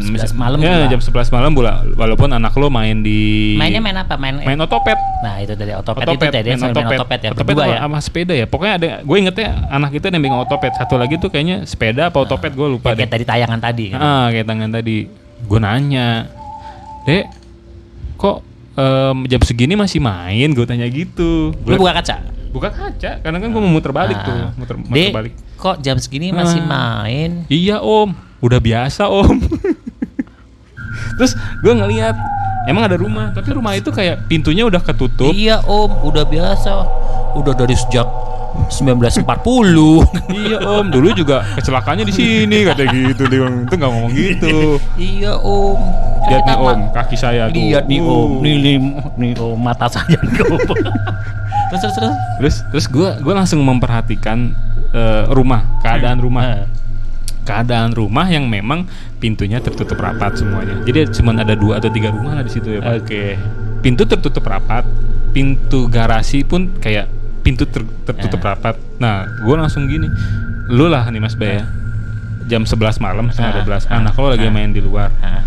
Jam 0.00 0.14
11 0.18 0.34
malam 0.34 0.58
ya, 0.58 0.86
jam 0.86 0.98
11 0.98 1.30
malam 1.30 1.50
pula 1.50 1.86
walaupun 1.94 2.28
anak 2.28 2.52
lo 2.54 2.66
main 2.66 3.00
di 3.00 3.54
mainnya 3.54 3.78
main 3.78 3.96
apa 3.96 4.14
main 4.14 4.34
main 4.36 4.58
otopet 4.58 4.98
nah 5.20 5.38
itu 5.38 5.52
dari 5.52 5.72
otopet, 5.72 6.04
itu 6.04 6.24
tadi 6.24 6.48
main 6.48 6.60
sampai 6.60 6.82
main 6.82 6.98
otopet 6.98 7.18
ya 7.20 7.30
otopet 7.30 7.46
berdua 7.48 7.64
ya 7.66 7.78
sama 7.80 7.98
sepeda 7.98 8.34
ya 8.34 8.46
pokoknya 8.46 8.74
ada 8.74 8.86
gue 9.00 9.16
ingetnya 9.16 9.48
anak 9.68 9.90
itu 9.92 10.04
ada 10.04 10.14
yang 10.14 10.22
megang 10.22 10.42
otopet 10.42 10.72
satu 10.74 10.94
lagi 10.94 11.14
tuh 11.16 11.28
kayaknya 11.28 11.62
sepeda 11.64 12.10
apa 12.10 12.18
otopet 12.18 12.52
gue 12.52 12.68
lupa 12.68 12.90
Ya, 12.90 12.94
deh 12.94 12.98
kayak 13.00 13.12
tadi 13.12 13.24
tayangan 13.24 13.58
tadi 13.58 13.84
kan. 13.90 13.98
Ah, 13.98 14.26
kayak 14.28 14.44
tangan 14.44 14.70
tadi. 14.70 14.98
Gue 15.44 15.58
nanya, 15.58 16.24
Dek, 17.02 17.24
kok 18.14 18.40
em, 18.74 19.16
jam 19.26 19.40
segini 19.40 19.74
masih 19.74 19.98
main? 19.98 20.48
Gue 20.48 20.64
tanya 20.64 20.86
gitu. 20.86 21.52
lu 21.54 21.74
Gua 21.74 21.90
buka 21.90 22.00
kaca 22.00 22.16
buka 22.48 22.70
kaca, 22.70 23.18
karena 23.18 23.36
kan 23.36 23.48
gue 23.50 23.58
mau 23.58 23.66
muter 23.68 23.90
balik 23.90 24.14
Ah. 24.14 24.22
tuh, 24.22 24.42
muter, 24.54 24.74
muter 24.78 24.94
Dek, 24.94 25.10
balik. 25.10 25.32
kok 25.56 25.76
jam 25.80 25.98
segini 25.98 26.30
masih 26.30 26.62
Ah. 26.62 26.70
main 27.02 27.30
Iya 27.48 27.82
om, 27.82 28.14
udah 28.44 28.60
biasa 28.60 29.08
om. 29.08 29.40
Terus 31.18 31.32
gue 31.58 31.72
ngeliat, 31.72 32.14
emang 32.66 32.84
ada 32.84 32.94
rumah, 32.94 33.30
tapi 33.30 33.50
rumah 33.50 33.72
itu 33.72 33.88
kayak 33.88 34.26
pintunya 34.26 34.62
udah 34.62 34.78
ketutup. 34.78 35.30
iya 35.30 35.62
om 35.62 35.90
udah 36.02 36.22
biasa 36.22 36.70
udah 37.34 37.54
dari 37.54 37.74
sejak 37.74 38.06
1940 38.70 39.26
iya 40.46 40.58
om, 40.62 40.86
dulu 40.86 41.10
juga 41.12 41.42
kecelakaannya 41.54 42.06
di 42.06 42.14
sini 42.14 42.62
kata 42.62 42.86
gitu 42.86 43.26
dia 43.26 43.42
bilang. 43.42 43.66
itu 43.66 43.74
nggak 43.74 43.90
ngomong 43.90 44.12
gitu. 44.14 44.78
iya 44.94 45.34
om 45.34 45.78
Lihat 46.24 46.42
nih 46.46 46.56
om, 46.56 46.80
kaki 46.90 47.16
saya 47.18 47.50
tuh. 47.50 47.58
lihat 47.58 47.84
nih 47.84 47.98
Uh. 48.00 48.08
om 48.08 48.30
nih, 48.40 48.54
nih, 48.56 48.76
nih 49.18 49.30
om 49.36 49.58
mata 49.58 49.86
saya 49.86 50.14
nih 50.16 50.42
om 50.46 50.58
terus 51.68 51.80
terus 51.80 51.94
terus 51.94 52.14
Terus 52.38 52.56
terus 52.70 52.86
gue 52.86 53.10
gue 53.18 53.34
langsung 53.34 53.60
memperhatikan 53.60 54.54
eh, 54.90 55.22
rumah 55.28 55.66
keadaan 55.80 56.18
rumah 56.18 56.44
Eh, 56.54 56.66
keadaan 57.44 57.92
rumah 57.92 58.24
yang 58.24 58.44
memang 58.44 58.88
pintunya 59.16 59.56
tertutup 59.58 59.96
rapat 59.96 60.34
semuanya. 60.34 60.80
Jadi 60.82 61.12
cuma 61.12 61.32
ada 61.32 61.52
dua 61.52 61.78
atau 61.78 61.88
tiga 61.88 62.08
rumah 62.08 62.34
lah 62.34 62.42
di 62.42 62.50
situ 62.50 62.68
ya 62.70 62.80
pak. 62.80 63.04
oke 63.04 63.24
Pintu 63.78 64.02
tertutup 64.04 64.40
rapat, 64.42 64.80
pintu 65.30 65.86
garasi 65.86 66.40
pun 66.40 66.72
kayak 66.74 67.04
pintu 67.40 67.64
ter- 67.64 67.84
tertutup 68.02 68.40
Eh. 68.40 68.46
rapat. 68.46 68.74
Nah 68.96 69.28
gue 69.38 69.54
langsung 69.54 69.84
gini, 69.84 70.08
lu 70.68 70.88
lah 70.88 71.04
nih 71.06 71.20
mas 71.20 71.34
Bay 71.34 71.60
ya. 71.60 71.68
Jam 72.46 72.64
11 72.64 72.96
malam 72.98 73.28
setengah 73.28 73.52
Eh. 73.54 73.56
12 73.60 73.84
anak 73.86 74.12
lo 74.14 74.28
lagi 74.30 74.44
Eh. 74.44 74.50
main 74.50 74.68
di 74.68 74.80
luar. 74.80 75.12
Nah, 75.16 75.44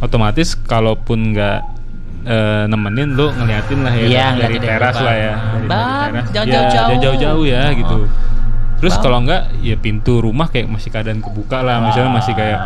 Otomatis 0.00 0.56
kalaupun 0.58 1.32
nggak 1.32 1.60
eh, 2.24 2.64
nemenin 2.66 3.12
lu 3.12 3.28
ngeliatin 3.30 3.78
lah 3.80 3.92
ya 3.92 4.00
Iya, 4.00 4.08
dari 4.08 4.32
ngeliatin 4.32 4.48
dari 4.56 4.58
teras 4.66 4.96
lah 4.96 5.12
ya 5.14 5.32
dari, 5.36 5.66
Bang, 5.66 5.84
dari 5.84 6.08
teras 6.08 6.28
jangan 6.32 6.46
Ya, 6.46 6.52
jauh-jauh. 6.56 7.00
jauh-jauh 7.04 7.44
ya 7.44 7.62
Oh. 7.62 7.72
gitu 7.74 7.96
terus 8.84 9.00
kalau 9.00 9.24
enggak 9.24 9.48
ya 9.64 9.80
pintu 9.80 10.20
rumah 10.20 10.52
kayak 10.52 10.68
masih 10.68 10.92
keadaan 10.92 11.24
kebuka 11.24 11.64
lah. 11.64 11.88
Misalnya 11.88 12.12
masih 12.12 12.36
kayak 12.36 12.60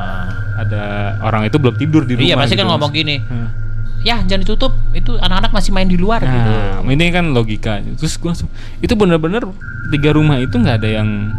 ada 0.58 0.82
orang 1.22 1.46
itu 1.46 1.62
belum 1.62 1.78
tidur 1.78 2.02
di 2.02 2.18
rumah 2.18 2.26
iya 2.26 2.34
pasti 2.34 2.58
gitu, 2.58 2.66
kan 2.66 2.74
ngomong 2.74 2.90
gini. 2.90 3.22
Hmm. 3.22 3.48
ya 4.02 4.18
jangan 4.26 4.42
ditutup. 4.42 4.74
Itu 4.90 5.14
anak-anak 5.22 5.54
masih 5.54 5.70
main 5.70 5.86
di 5.86 5.94
luar 5.94 6.18
gitu. 6.26 6.50
nah 6.50 6.82
ini 6.82 7.14
kan 7.14 7.30
logika. 7.30 7.78
Terus 7.94 8.18
gua 8.18 8.34
langsung 8.34 8.50
itu 8.82 8.94
bener-bener 8.98 9.46
tiga 9.94 10.10
rumah 10.10 10.42
itu 10.42 10.58
nggak 10.58 10.82
ada 10.82 10.90
yang 10.90 11.30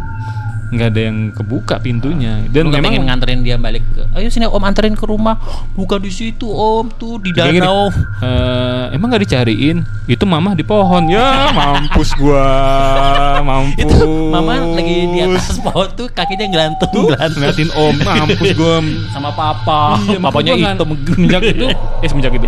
nggak 0.70 0.88
ada 0.88 1.00
yang 1.02 1.18
kebuka 1.30 1.74
pintunya. 1.76 2.46
Dan 2.46 2.70
Lu 2.70 2.72
memang 2.72 2.94
pengen 2.94 3.02
nganterin 3.04 3.40
dia 3.40 3.56
balik 3.56 3.82
ke 3.90 4.06
ayo 4.12 4.26
sini 4.26 4.46
om 4.46 4.62
anterin 4.62 4.94
ke 4.94 5.02
rumah. 5.02 5.34
Bukan 5.74 5.98
di 5.98 6.08
situ 6.08 6.46
om 6.46 6.86
tuh 6.88 7.18
di 7.18 7.30
Kayak 7.30 7.50
gini, 7.50 7.58
danau. 7.58 7.90
"Eh, 8.22 8.94
emang 8.94 9.10
nggak 9.10 9.22
dicariin? 9.24 9.82
Itu 10.06 10.24
mama 10.24 10.54
di 10.54 10.62
pohon. 10.62 11.06
Ya 11.06 11.50
mampus 11.50 12.14
gua. 12.14 12.46
Mampus. 13.40 13.82
itu 13.82 13.96
mama 14.28 14.52
lagi 14.70 14.96
di 15.08 15.18
atas 15.20 15.58
pohon 15.58 15.88
tuh 15.90 16.06
kakinya 16.08 16.46
gelantung 16.46 16.90
tuh 16.90 17.02
gelantung 17.08 17.40
ngeliatin 17.40 17.70
om 17.72 17.94
mampus 17.98 18.50
gua. 18.54 18.74
Sama 19.10 19.30
papa. 19.32 19.98
Iya, 20.02 20.18
papanya 20.20 20.52
gua 20.52 20.70
hitam 20.70 20.86
nggak- 20.86 21.10
semenjak 21.10 21.42
itu 21.50 21.66
eh 21.98 22.08
semenjak 22.08 22.32
itu. 22.32 22.46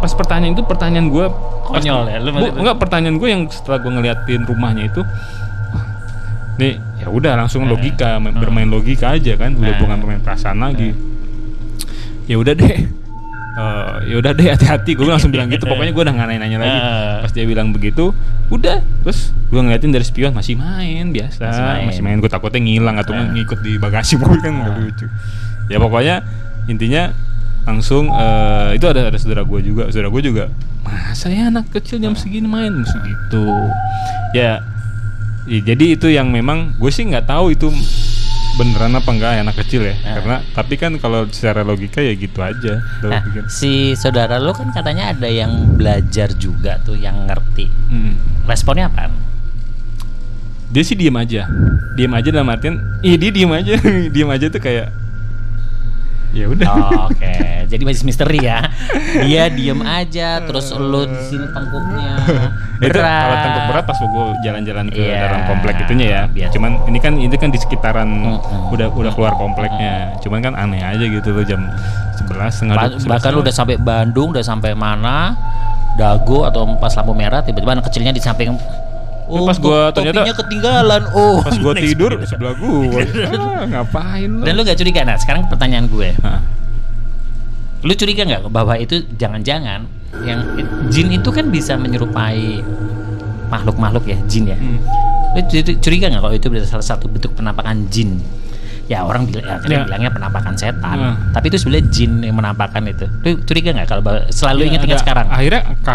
Pas 0.00 0.10
pertanyaan 0.10 0.52
itu 0.52 0.62
pertanyaan 0.64 1.06
gua 1.06 1.30
pas- 1.30 1.78
Konyol 1.78 2.02
ya, 2.04 2.18
lu 2.18 2.30
Bu, 2.32 2.50
enggak 2.50 2.76
pertanyaan 2.76 3.14
gue 3.14 3.28
yang 3.30 3.42
setelah 3.46 3.78
gue 3.78 3.92
ngeliatin 3.92 4.42
rumahnya 4.42 4.90
itu 4.90 5.06
nih 6.60 6.74
ya 7.00 7.08
udah 7.08 7.32
langsung 7.34 7.64
Eh. 7.64 7.68
logika 7.68 8.20
main- 8.20 8.36
bermain 8.36 8.68
logika 8.68 9.16
aja 9.16 9.32
kan 9.34 9.56
udah 9.56 9.72
Eh. 9.72 9.78
bukan 9.80 9.96
bermain 9.96 10.20
perasaan 10.20 10.60
lagi. 10.60 10.92
Ya 12.26 12.36
udah 12.36 12.52
deh. 12.52 12.76
Eh, 13.50 13.94
ya 14.06 14.16
udah 14.16 14.30
deh 14.30 14.46
hati-hati. 14.46 14.94
Gue 14.94 15.04
langsung 15.04 15.28
bilang 15.28 15.48
gitu. 15.48 15.66
Pokoknya 15.66 15.90
gue 15.90 16.00
udah 16.00 16.14
nggak 16.14 16.28
nanya-nanya 16.28 16.58
lagi. 16.58 16.78
Pas 17.24 17.32
dia 17.32 17.44
bilang 17.44 17.72
begitu 17.72 18.14
udah. 18.48 18.78
Terus 19.02 19.18
gue 19.48 19.58
ngeliatin 19.58 19.90
dari 19.90 20.04
spion 20.04 20.30
masih 20.30 20.54
main 20.54 21.10
biasa. 21.10 21.42
Masih 21.42 21.62
main. 21.64 21.84
masih 21.90 22.02
main. 22.04 22.16
Gue 22.20 22.30
takutnya 22.30 22.60
ngilang 22.60 22.96
atau 22.96 23.10
ngikut 23.12 23.58
di 23.60 23.74
bagasi 23.76 24.14
mobil 24.16 24.38
kan 24.38 24.52
nggak 24.54 24.70
Eh. 24.70 24.80
lucu. 24.86 25.06
Ya 25.66 25.76
pokoknya 25.76 26.16
intinya 26.66 27.10
langsung 27.60 28.06
eh, 28.08 28.78
itu 28.78 28.86
ada 28.86 29.08
ada 29.08 29.18
saudara 29.18 29.42
gue 29.42 29.60
juga. 29.60 29.90
Saudara 29.90 30.08
gue 30.08 30.22
juga 30.22 30.44
masa 30.80 31.28
ya 31.28 31.46
anak 31.46 31.68
kecil 31.70 31.98
jam 31.98 32.14
segini 32.14 32.46
main? 32.46 32.72
Segitu 32.82 33.44
ya, 34.32 34.64
ya 35.44 35.60
jadi 35.62 35.84
itu 35.92 36.08
yang 36.08 36.28
memang 36.28 36.74
gue 36.74 36.88
sih 36.88 37.04
nggak 37.04 37.26
tahu 37.26 37.50
itu 37.50 37.68
beneran 38.52 38.92
apa 38.92 39.08
enggak 39.08 39.32
anak 39.38 39.56
kecil 39.56 39.82
ya 39.82 39.94
Ah. 39.96 40.14
karena 40.14 40.36
tapi 40.52 40.74
kan 40.74 40.92
kalau 40.96 41.24
secara 41.26 41.62
logika 41.62 41.98
ya 41.98 42.12
gitu 42.12 42.38
aja 42.38 42.82
Lo 43.00 43.08
Nah, 43.08 43.22
pikir. 43.22 43.42
si 43.46 43.70
saudara 43.94 44.36
lu 44.36 44.50
kan 44.50 44.68
katanya 44.68 45.10
ada 45.10 45.26
yang 45.26 45.48
belajar 45.72 46.28
juga 46.34 46.76
tuh 46.78 46.94
yang 46.94 47.24
ngerti 47.24 47.70
Hmm. 47.88 48.18
responnya 48.44 48.86
apa 48.86 49.08
dia 50.68 50.82
sih 50.82 50.94
diem 50.94 51.14
aja 51.14 51.50
diem 51.92 52.10
aja 52.10 52.28
dalam 52.30 52.46
artian 52.46 52.78
iya 53.00 53.16
dia 53.16 53.30
diem 53.32 53.50
aja 53.50 53.74
diem 54.14 54.28
aja 54.28 54.46
tuh 54.46 54.60
kayak 54.60 54.92
ya 56.30 56.46
udah 56.46 56.66
Oh, 56.70 57.06
Oke, 57.06 57.34
jadi 57.66 57.82
masih 57.82 58.04
misteri 58.04 58.38
ya. 58.40 58.62
Dia 59.20 59.46
diem 59.48 59.80
aja, 59.80 60.38
terus 60.40 60.70
lu 60.70 61.02
di 61.04 61.18
sini 61.24 61.46
tengkuknya 61.48 62.12
itu 62.80 62.96
kalau 62.96 63.36
tengkuk 63.36 63.64
berat 63.66 63.84
pas 63.84 63.98
gue 63.98 64.08
jalan-jalan 64.40 64.86
ke 64.88 64.96
Iya, 64.96 65.18
dalam 65.22 65.40
komplek 65.46 65.74
itunya 65.80 66.06
ya 66.08 66.22
biasa. 66.26 66.52
cuman 66.52 66.70
ini 66.86 66.98
kan 66.98 67.12
ini 67.14 67.34
kan 67.34 67.48
di 67.48 67.58
sekitaran 67.58 68.08
Mm-mm. 68.08 68.72
udah 68.72 68.88
udah 68.88 69.12
keluar 69.12 69.34
kompleknya 69.34 70.16
cuman 70.18 70.40
kan 70.40 70.52
aneh 70.54 70.80
aja 70.80 71.02
gitu 71.02 71.28
loh 71.30 71.42
jam 71.42 71.60
11 72.16 72.24
setengah 72.48 72.74
Ba- 72.74 72.88
12, 72.96 73.04
bahkan 73.06 73.30
lu 73.30 73.40
udah 73.40 73.52
sampai 73.52 73.76
Bandung, 73.76 74.28
udah 74.30 74.40
sampai 74.40 74.72
mana? 74.72 75.36
Dago 75.92 76.42
atau 76.42 76.64
pas 76.74 76.88
lampu 76.90 77.12
merah 77.12 77.42
tiba-tiba 77.42 77.74
anak 77.74 77.90
kecilnya 77.90 78.10
di 78.10 78.22
samping 78.22 78.56
Oh, 79.32 79.46
pas 79.46 79.56
gua 79.56 79.88
ternyata- 79.90 80.20
topinya 80.20 80.34
ketinggalan. 80.36 81.02
Oh, 81.12 81.38
pas 81.38 81.54
next 81.54 81.82
tidur 81.86 82.10
sebelah 82.20 82.52
gue 82.52 83.00
ah, 83.30 83.62
ngapain 83.64 84.26
lu 84.28 84.42
Dan 84.42 84.52
lu 84.52 84.62
gak 84.62 84.74
curiga 84.74 85.00
nah? 85.02 85.14
Sekarang 85.14 85.46
pertanyaan 85.46 85.86
gue. 85.86 86.10
Hah. 86.18 86.42
Lu 87.80 87.92
curiga 87.94 88.22
nggak 88.22 88.42
bahwa 88.46 88.74
itu 88.74 89.06
jangan-jangan 89.14 89.88
yang 90.20 90.40
jin 90.88 91.08
itu 91.08 91.30
kan 91.30 91.48
bisa 91.48 91.74
menyerupai 91.74 92.60
makhluk-makhluk 93.48 94.04
ya, 94.04 94.18
jin 94.26 94.44
ya. 94.46 94.58
Hmm. 94.58 94.78
Lu 95.32 95.40
cu- 95.42 95.78
curiga 95.78 96.06
nggak 96.06 96.20
kalau 96.20 96.34
itu 96.34 96.46
salah 96.62 96.84
satu 96.84 97.06
bentuk 97.06 97.32
penampakan 97.32 97.88
jin? 97.88 98.20
Ya 98.84 99.06
orang 99.06 99.22
bilang, 99.22 99.46
ya, 99.46 99.56
Ya. 99.70 99.86
bilangnya 99.86 100.10
penampakan 100.10 100.58
setan. 100.58 100.98
Hmm. 100.98 101.14
Tapi 101.30 101.46
itu 101.46 101.56
sebenarnya 101.56 101.86
jin 101.88 102.12
yang 102.20 102.34
menampakkan 102.34 102.82
itu. 102.84 103.06
Lu 103.22 103.38
curiga 103.46 103.70
nggak 103.70 103.86
kalau 103.86 104.02
selalu 104.28 104.66
Ya, 104.66 104.74
ingat-ingat 104.74 104.98
ada- 104.98 105.04
sekarang? 105.06 105.26
akhirnya 105.30 105.62
ke 105.78 105.90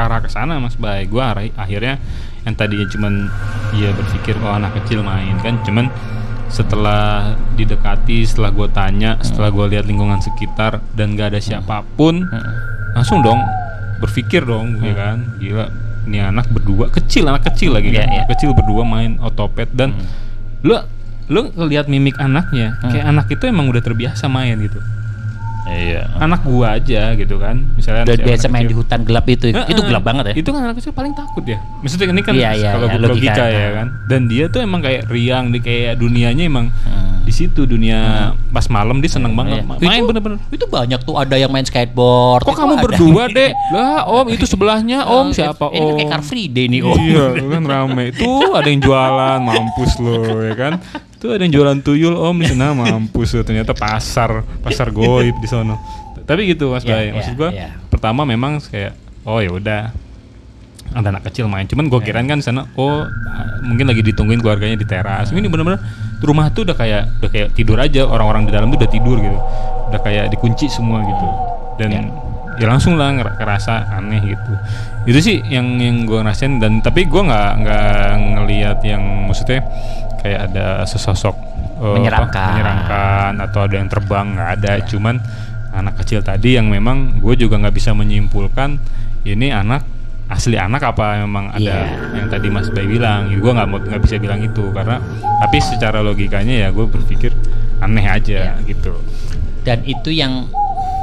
arah 0.00 0.18
ke 0.18 0.30
sana 0.32 0.56
mas 0.56 0.74
bay 0.74 1.04
gue 1.04 1.20
arah 1.20 1.44
akhirnya 1.54 2.00
yang 2.42 2.54
tadinya 2.54 2.86
cuman 2.86 3.26
dia 3.70 3.90
berpikir 3.90 4.34
oh 4.38 4.52
anak 4.52 4.76
kecil 4.78 5.00
main 5.00 5.34
kan? 5.38 5.58
Cuman 5.62 5.90
setelah 6.48 7.34
didekati 7.54 8.24
setelah 8.24 8.48
gue 8.48 8.68
tanya 8.70 9.20
setelah 9.20 9.48
gue 9.48 9.66
lihat 9.68 9.84
lingkungan 9.84 10.16
sekitar 10.18 10.80
dan 10.92 11.12
gak 11.12 11.32
ada 11.32 11.40
siapa 11.40 11.84
pun 11.92 12.24
Hmm. 12.24 12.52
langsung 12.94 13.20
dong 13.20 13.36
berpikir 13.98 14.42
dong 14.42 14.80
ya 14.80 14.94
kan? 14.94 15.28
Gila 15.36 15.68
ini 16.04 16.18
anak 16.18 16.48
berdua 16.48 16.88
kecil 16.88 17.28
anak 17.28 17.44
kecil 17.44 17.76
lagi 17.76 17.92
Iya, 17.92 18.00
kan? 18.00 18.08
anak 18.16 18.28
kecil 18.32 18.56
berdua 18.56 18.80
main 18.82 19.20
otopet 19.20 19.68
dan 19.70 19.92
Hmm. 19.92 20.08
lu 20.64 20.74
lu 21.28 21.52
ngelihat 21.52 21.84
mimik 21.86 22.16
anaknya 22.16 22.80
Hmm. 22.80 22.90
kayak 22.90 23.06
anak 23.06 23.26
itu 23.28 23.44
emang 23.44 23.68
udah 23.68 23.84
terbiasa 23.84 24.24
main 24.26 24.56
gitu 24.58 24.80
Iya. 25.70 26.02
anak 26.16 26.40
gua 26.42 26.74
aja 26.74 27.12
gitu 27.12 27.36
kan 27.36 27.60
misalnya 27.74 28.02
Udah 28.02 28.16
biasa 28.18 28.46
main 28.46 28.62
kecil. 28.62 28.68
di 28.68 28.76
hutan 28.76 29.00
gelap 29.02 29.26
itu. 29.26 29.44
Itu 29.48 29.80
gelap 29.80 30.02
banget 30.02 30.24
ya. 30.26 30.34
Itu 30.34 30.48
kan 30.48 30.60
anak 30.62 30.76
kecil 30.76 30.90
paling 30.90 31.12
takut 31.12 31.44
ya. 31.44 31.58
Maksudnya 31.78 32.06
ini 32.08 32.20
kan 32.20 32.32
Iya, 32.32 32.50
iya, 32.52 32.70
kalau 32.72 32.86
iya, 32.86 32.94
gua 32.94 33.00
logika, 33.04 33.32
logika. 33.32 33.44
ya 33.46 33.68
kan. 33.74 33.86
Dan 34.04 34.20
dia 34.26 34.44
tuh 34.46 34.60
emang 34.60 34.80
kayak 34.80 35.02
riang 35.06 35.44
di 35.48 35.58
kayak 35.58 35.96
dunianya 35.96 36.44
emang 36.44 36.66
Hmm. 36.80 37.20
di 37.20 37.30
situ 37.30 37.62
dunia 37.62 37.98
pas 38.48 38.64
malam 38.66 38.98
dia 38.98 39.10
seneng 39.10 39.32
banget 39.32 39.60
Iya. 39.60 39.64
Ma- 39.66 39.78
main 39.78 40.00
Itu- 40.00 40.08
bener-bener. 40.08 40.38
Itu 40.48 40.64
banyak 40.66 41.00
tuh 41.02 41.14
ada 41.14 41.34
yang 41.34 41.48
main 41.48 41.62
skateboard. 41.62 42.42
Kok 42.42 42.48
itu 42.48 42.58
kamu 42.58 42.72
ada. 42.72 42.82
berdua 42.82 43.22
dek? 43.36 43.52
Lah 43.70 44.00
om 44.04 44.26
itu 44.28 44.44
sebelahnya 44.44 45.04
om 45.04 45.28
Eh, 45.28 45.36
siapa 45.36 45.68
Ini 45.68 45.76
kan 45.76 45.84
om? 45.84 45.96
kayak 45.96 46.10
Car 46.10 46.22
Free 46.22 46.48
Day 46.48 46.66
nih 46.66 46.80
om. 46.80 46.96
Iya 46.96 47.24
kan 47.36 47.62
rame. 47.62 48.04
Tuh 48.10 48.52
ada 48.52 48.66
yang 48.66 48.80
jualan 48.80 49.38
mampus 49.38 49.92
lo 49.98 50.16
ya 50.40 50.54
kan. 50.54 50.72
Tuh 51.18 51.34
ada 51.34 51.42
yang 51.42 51.50
jualan 51.50 51.78
tuyul 51.80 52.14
om 52.14 52.34
di 52.34 52.46
sana 52.46 52.70
mampus 52.70 53.34
ternyata 53.36 53.74
pasar 53.74 54.46
pasar 54.62 54.88
goib 54.88 55.34
di 55.34 55.46
sono. 55.46 55.74
Tapi 56.22 56.46
gitu 56.46 56.70
Mas 56.70 56.84
Iya, 56.84 56.92
Bay. 56.92 57.04
iya, 57.04 57.12
Maksud 57.12 57.34
gua 57.34 57.50
iya. 57.50 57.68
pertama 57.88 58.22
memang 58.22 58.60
kayak 58.60 58.94
oh 59.24 59.38
ya 59.38 59.50
udah 59.50 59.80
ada 60.88 61.08
anak 61.10 61.26
kecil 61.26 61.50
main. 61.50 61.66
Cuman 61.66 61.84
Iya. 61.84 61.90
gue 61.90 62.00
kirain 62.02 62.24
kan 62.24 62.38
di 62.38 62.44
sana 62.44 62.70
oh 62.72 63.02
mungkin 63.62 63.86
lagi 63.86 64.00
ditungguin 64.00 64.38
keluarganya 64.38 64.74
di 64.74 64.86
teras. 64.86 65.28
Ini 65.28 65.42
bener-bener 65.44 65.82
rumah 66.20 66.48
tuh 66.48 66.62
udah 66.64 66.74
kayak 66.74 67.18
udah 67.18 67.30
kayak 67.30 67.48
tidur 67.52 67.76
aja 67.76 68.04
orang-orang 68.04 68.46
di 68.46 68.52
dalam 68.52 68.68
tuh 68.68 68.78
udah 68.78 68.88
tidur 68.88 69.16
gitu. 69.18 69.38
Udah 69.90 70.00
kayak 70.00 70.30
dikunci 70.30 70.70
semua 70.70 71.02
gitu. 71.02 71.26
Dan 71.76 71.88
Iya. 71.90 72.02
ya 72.56 72.66
langsung 72.68 72.94
lah 72.94 73.10
nger- 73.10 73.36
ngerasa 73.36 73.90
aneh 73.90 74.22
gitu. 74.22 74.52
Itu 75.04 75.18
sih 75.18 75.42
yang 75.44 75.78
yang 75.78 76.04
gue 76.04 76.18
ngerasain 76.18 76.56
dan 76.56 76.78
tapi 76.78 77.04
gue 77.04 77.22
nggak 77.22 77.50
nggak 77.58 77.90
ngelihat 78.36 78.78
yang 78.82 79.02
maksudnya 79.26 79.64
kayak 80.18 80.50
ada 80.50 80.82
sesosok 80.84 81.34
eh, 81.34 81.82
apa, 81.82 81.94
Menyeramkan. 81.94 82.48
menyeramkan 82.52 83.32
atau 83.40 83.60
ada 83.62 83.74
yang 83.74 83.88
terbang 83.88 84.26
nggak 84.34 84.50
ada. 84.58 84.72
Cuman 84.84 85.14
anak 85.70 85.94
kecil 86.00 86.20
tadi 86.20 86.56
yang 86.56 86.66
memang 86.66 87.18
gue 87.18 87.34
juga 87.36 87.54
nggak 87.56 87.72
bisa 87.72 87.92
menyimpulkan 87.92 88.80
ini 89.22 89.52
anak 89.52 89.84
asli 90.26 90.56
anak 90.56 90.84
apa 90.84 91.22
memang 91.22 91.48
ada 91.48 91.88
Iya. 91.88 92.20
yang 92.20 92.28
tadi 92.28 92.48
Mas 92.48 92.68
Bay 92.68 92.84
bilang 92.84 93.28
gue 93.30 93.48
nggak 93.48 93.64
mau 93.64 93.80
nggak 93.80 94.02
bisa 94.02 94.16
bilang 94.16 94.40
itu 94.40 94.60
karena 94.72 95.00
tapi 95.38 95.56
secara 95.58 96.00
logikanya 96.00 96.52
ya 96.52 96.68
gue 96.68 96.84
berpikir 96.84 97.32
aneh 97.78 98.04
aja 98.04 98.56
Iya. 98.56 98.64
gitu 98.64 98.92
Dan 99.64 99.84
itu 99.84 100.08
yang 100.08 100.48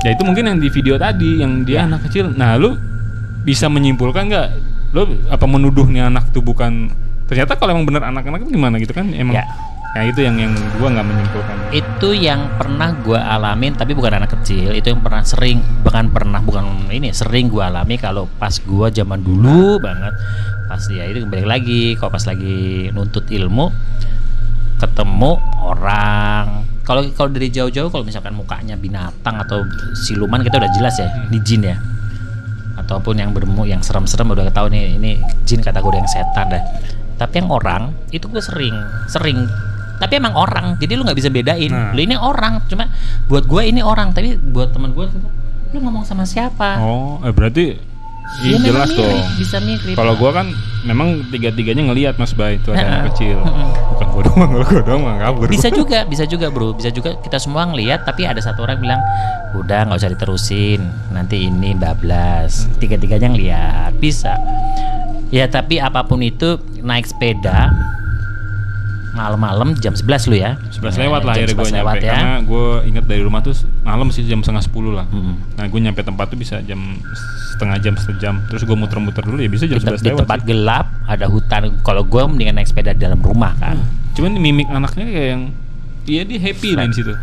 ya 0.01 0.13
itu 0.13 0.22
mungkin 0.22 0.45
yang 0.45 0.57
di 0.57 0.69
video 0.69 0.98
tadi 0.98 1.41
yang 1.41 1.65
dia 1.65 1.81
Ya. 1.81 1.89
anak 1.89 2.05
kecil 2.05 2.34
nah 2.34 2.53
lu 2.53 2.77
bisa 3.41 3.65
menyimpulkan 3.65 4.29
nggak 4.29 4.48
lu 4.93 5.01
apa 5.25 5.45
menuduh 5.45 5.86
nih 5.86 6.05
anak 6.05 6.29
tuh 6.29 6.41
bukan 6.41 6.89
ternyata 7.25 7.58
kalau 7.58 7.74
emang 7.74 7.86
bener 7.89 8.03
anak-anak 8.05 8.46
kan 8.46 8.50
gimana 8.50 8.75
gitu 8.77 8.94
kan? 8.94 9.10
Emang 9.13 9.36
Ya. 9.38 9.46
nah 9.96 10.03
itu 10.03 10.20
yang 10.27 10.36
yang 10.36 10.51
gua 10.75 10.91
nggak 10.91 11.08
menyimpulkan. 11.08 11.55
Itu 11.72 12.12
yang 12.12 12.60
pernah 12.60 12.91
gua 13.00 13.24
alamin 13.32 13.79
tapi 13.79 13.96
bukan 13.96 14.20
anak 14.20 14.36
kecil. 14.39 14.75
Itu 14.75 14.91
yang 14.91 15.00
pernah 15.00 15.24
sering 15.24 15.63
bahkan 15.88 16.12
pernah 16.12 16.44
bukan 16.44 16.91
ini 16.91 17.15
sering 17.15 17.48
gua 17.48 17.72
alami 17.72 17.96
kalau 17.96 18.27
pas 18.36 18.60
gua 18.67 18.91
zaman 18.91 19.24
dulu 19.24 19.79
banget. 19.79 20.12
Pas 20.67 20.84
ya 20.91 21.08
itu 21.08 21.24
kembali 21.24 21.48
lagi 21.48 21.96
kalau 21.96 22.12
pas 22.12 22.27
lagi 22.27 22.91
nuntut 22.91 23.24
ilmu 23.32 23.72
ketemu 24.75 25.32
orang. 25.63 26.67
Kalau 26.86 27.02
kalau 27.17 27.30
dari 27.32 27.50
jauh-jauh 27.50 27.89
kalau 27.89 28.06
misalkan 28.06 28.36
mukanya 28.36 28.76
binatang 28.78 29.39
atau 29.41 29.63
siluman 30.06 30.43
kita 30.43 30.60
udah 30.62 30.71
jelas 30.76 31.00
ya 31.00 31.08
ini 31.32 31.39
jin 31.41 31.71
ya. 31.71 31.80
Ataupun 32.76 33.17
yang 33.17 33.32
bermu 33.32 33.63
yang 33.65 33.80
serem-serem 33.80 34.28
udah 34.30 34.52
tahu 34.52 34.69
nih 34.69 35.00
ini 35.00 35.23
jin 35.47 35.63
kata 35.63 35.80
gue 35.80 35.95
yang 35.95 36.12
setan 36.12 36.52
dah 36.52 36.62
tapi 37.15 37.39
yang 37.39 37.49
orang 37.49 37.95
itu 38.12 38.28
gue 38.28 38.43
sering 38.43 38.75
sering. 39.08 39.39
Tapi 39.95 40.19
emang 40.19 40.36
orang 40.36 40.75
jadi 40.75 40.99
lu 40.99 41.08
nggak 41.08 41.15
bisa 41.15 41.32
bedain. 41.32 41.71
Nah. 41.71 41.95
lu 41.95 42.04
ini 42.04 42.19
orang 42.19 42.60
cuma 42.67 42.91
buat 43.25 43.47
gue 43.47 43.62
ini 43.63 43.80
orang 43.80 44.12
tapi 44.12 44.36
buat 44.36 44.75
teman 44.75 44.91
gue 44.91 45.08
lu 45.71 45.78
ngomong 45.80 46.04
sama 46.04 46.28
siapa? 46.28 46.80
Oh 46.84 47.19
eh 47.23 47.32
berarti 47.32 47.95
Ya, 48.41 48.58
iya 48.58 48.58
memang 48.58 48.89
jelas 48.89 48.89
mirip, 48.89 49.06
dong. 49.06 49.21
bisa 49.38 49.58
mirip. 49.62 49.95
Kalau 49.95 50.13
gua 50.17 50.32
kan 50.34 50.47
memang 50.82 51.30
tiga-tiganya 51.30 51.93
ngelihat 51.93 52.17
Mas 52.17 52.34
Bay 52.34 52.58
itu 52.58 52.73
ada 52.73 52.82
anak 52.82 52.89
Heeh. 52.89 53.06
kecil 53.13 53.38
bukan 53.93 54.08
gua 54.12 54.21
doang 54.25 54.49
kalau 54.49 54.65
gua 54.73 54.82
doang 54.82 55.01
mah 55.06 55.15
kabur. 55.21 55.45
Bisa 55.45 55.69
juga 55.69 55.99
bisa 56.10 56.25
juga 56.25 56.49
bro. 56.49 56.73
Bisa 56.73 56.89
juga 56.89 57.13
kita 57.21 57.38
semua 57.38 57.69
ngelihat 57.69 58.01
tapi 58.01 58.25
ada 58.25 58.41
satu 58.41 58.65
orang 58.65 58.82
bilang 58.82 58.97
udah 59.54 59.86
nggak 59.88 59.99
usah 60.01 60.12
diterusin. 60.12 60.82
Nanti 61.13 61.47
ini 61.47 61.78
bablas. 61.78 62.65
Tiga 62.82 62.97
tiganya 62.97 63.30
ngelihat 63.30 63.93
bisa 64.01 64.34
ya 65.34 65.46
tapi 65.50 65.82
apa 65.82 66.06
pun 66.06 66.22
itu 66.22 66.58
naik 66.82 67.10
sepeda 67.10 67.74
malam-malam 69.16 69.72
jam 69.80 69.96
11 69.96 70.28
lu 70.28 70.36
ya. 70.36 70.60
11 70.76 71.08
lewat 71.08 71.22
lah 71.24 71.34
Jam 71.40 71.48
akhirnya 71.48 71.56
gue 71.56 71.68
11 71.72 71.78
lewat 71.80 71.96
nyampe 71.96 72.06
ya. 72.06 72.12
Karena 72.20 72.36
gue 72.44 72.68
inget 72.92 73.06
dari 73.08 73.22
rumah 73.24 73.40
tuh 73.40 73.56
malam 73.88 74.12
sih 74.12 74.28
jam 74.28 74.44
setengah 74.44 74.64
sepuluh 74.68 74.92
lah. 74.92 75.08
Mm-mm. 75.08 75.56
nah 75.56 75.66
gue 75.72 75.80
nyampe 75.80 76.04
tempat 76.04 76.36
tuh 76.36 76.38
bisa 76.38 76.60
jam 76.68 77.00
setengah 77.56 77.80
jam 77.80 77.94
setengah 77.96 78.20
jam. 78.20 78.36
Terus 78.52 78.68
gue 78.68 78.76
muter-muter 78.76 79.24
dulu 79.24 79.40
ya 79.40 79.48
bisa 79.48 79.66
jam 79.72 79.80
di, 79.80 79.88
11 79.88 80.04
di 80.04 80.10
lewat 80.12 80.20
tempat 80.28 80.40
sih. 80.44 80.48
gelap 80.52 80.86
ada 81.08 81.26
hutan. 81.32 81.62
Kalau 81.80 82.04
gue 82.04 82.22
mendingan 82.28 82.60
naik 82.60 82.68
sepeda 82.68 82.92
di 82.92 83.02
dalam 83.08 83.24
rumah 83.24 83.56
kan. 83.56 83.80
Cuman 84.20 84.36
mimik 84.36 84.68
anaknya 84.68 85.08
kayak 85.08 85.30
yang 85.32 85.44
Iya 86.06 86.22
dia 86.22 86.38
happy 86.38 86.78
main 86.78 86.94
di 86.94 87.02
situ. 87.02 87.14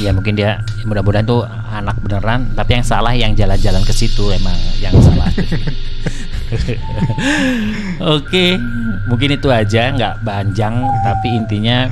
ya 0.00 0.10
mungkin 0.10 0.34
dia 0.34 0.64
mudah-mudahan 0.88 1.26
tuh 1.26 1.42
anak 1.74 1.98
beneran. 1.98 2.54
Tapi 2.54 2.78
yang 2.78 2.86
salah 2.86 3.12
yang 3.12 3.34
jalan-jalan 3.34 3.82
ke 3.82 3.92
situ 3.92 4.30
emang 4.30 4.54
yang 4.78 4.94
salah 5.02 5.28
oke 8.16 8.44
mungkin 9.06 9.28
itu 9.34 9.48
aja 9.50 9.90
nggak 9.94 10.14
panjang 10.22 10.74
tapi 11.02 11.28
intinya 11.34 11.90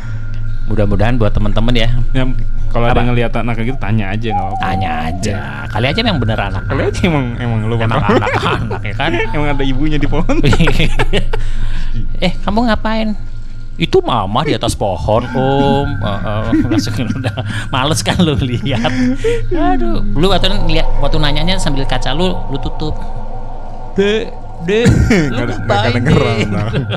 mudah-mudahan 0.68 1.14
buat 1.20 1.32
temen-temen 1.32 1.74
ya. 1.76 1.88
Yang 2.16 2.28
kalau 2.72 2.90
ada 2.90 3.06
ngeliat 3.06 3.30
anak 3.38 3.62
gitu 3.62 3.78
tanya 3.78 4.10
aja 4.10 4.34
nggak 4.34 4.46
apa-apa. 4.50 4.64
tanya 4.66 4.90
aja. 5.06 5.34
Kali 5.70 5.86
aja 5.86 6.00
yang 6.02 6.18
bener 6.18 6.38
anak. 6.40 6.62
Kali 6.66 6.82
aja 6.90 7.00
emang 7.06 7.26
emang 7.38 7.58
lu 7.70 7.74
emang 7.78 8.02
anak-anak 8.02 8.82
ya 8.82 8.94
kan? 8.98 9.10
Emang 9.34 9.48
ada 9.54 9.64
ibunya 9.64 9.98
di 10.00 10.08
pohon. 10.10 10.42
eh 12.24 12.32
kamu 12.42 12.66
ngapain? 12.66 13.14
Itu 13.78 14.02
mama 14.02 14.42
di 14.42 14.54
atas 14.58 14.74
pohon 14.74 15.22
om. 15.34 15.88
Eh, 16.02 16.66
langsung 16.66 16.98
udah 16.98 17.36
males 17.70 18.02
kan 18.02 18.18
lu 18.18 18.34
lihat. 18.42 18.90
Aduh 19.54 20.02
lu 20.02 20.26
waktu 20.26 20.50
lihat 20.66 20.86
waktu 20.98 21.18
nanyanya 21.22 21.62
sambil 21.62 21.86
kaca 21.86 22.10
lu 22.10 22.34
lu 22.50 22.58
tutup. 22.58 22.98
Dek 23.94 24.43
dek 24.62 24.86
lu 25.34 25.34
Gak 25.34 25.44
ada 25.44 25.54
ngapain 25.56 25.92
kedengeran. 25.92 26.48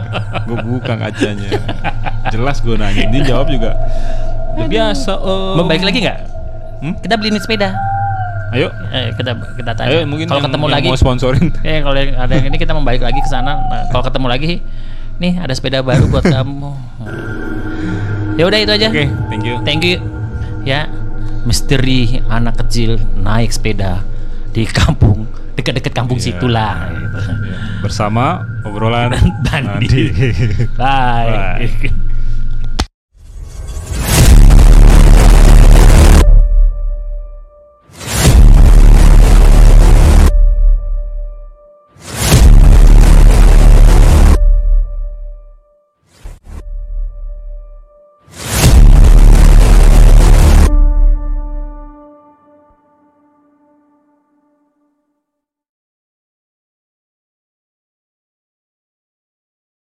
gue 0.48 0.58
buka 0.62 0.94
kacanya. 0.96 1.50
Jelas 2.30 2.58
gue 2.60 2.76
nanya. 2.76 3.04
Dia 3.10 3.22
jawab 3.26 3.48
juga. 3.48 3.74
"Udah 4.54 4.68
biasa 4.68 5.12
om. 5.16 5.54
mau 5.56 5.66
balik 5.66 5.84
lagi 5.84 6.00
nggak 6.02 6.20
Hmm? 6.78 6.94
kita 6.96 7.14
beliin 7.14 7.34
sepeda 7.36 7.74
Ayo. 8.48 8.70
eh, 8.90 9.10
kita 9.12 9.34
kita 9.54 9.72
tanya 9.74 9.90
Ayo 9.92 10.06
mungkin 10.06 10.30
kalau 10.30 10.40
ketemu 10.40 10.66
yang 10.66 10.76
lagi 10.78 10.88
mau 10.88 10.96
sponsorin. 10.96 11.46
Eh 11.68 11.82
kalau 11.82 11.98
yang 11.98 12.14
ada 12.16 12.32
yang 12.32 12.46
ini 12.48 12.58
kita 12.58 12.72
mau 12.72 12.82
balik 12.82 13.02
lagi 13.02 13.18
ke 13.18 13.26
sana. 13.26 13.58
Nah, 13.60 13.90
kalau 13.90 14.06
ketemu 14.06 14.28
lagi, 14.28 14.52
nih 15.18 15.34
ada 15.36 15.52
sepeda 15.52 15.82
baru 15.82 16.06
buat 16.06 16.22
kamu. 16.24 16.72
Ya 18.36 18.46
udah 18.46 18.60
itu 18.60 18.72
aja. 18.72 18.88
Oke, 18.88 19.10
thank 19.28 19.44
you. 19.44 19.56
Thank 19.66 19.82
you. 19.84 19.98
Ya, 20.64 20.86
misteri 21.44 22.22
anak 22.28 22.62
kecil 22.62 22.96
naik 23.16 23.50
sepeda 23.50 24.06
di 24.52 24.64
kampung 24.66 25.28
dekat-dekat 25.58 25.94
kampung 25.94 26.22
Iya. 26.22 26.26
situlah. 26.38 26.74
Gitu. 26.94 27.20
Bersama 27.82 28.46
obrolan. 28.62 29.12
Bandi. 29.46 29.88
Bye. 30.78 31.68
Bye. 31.68 32.07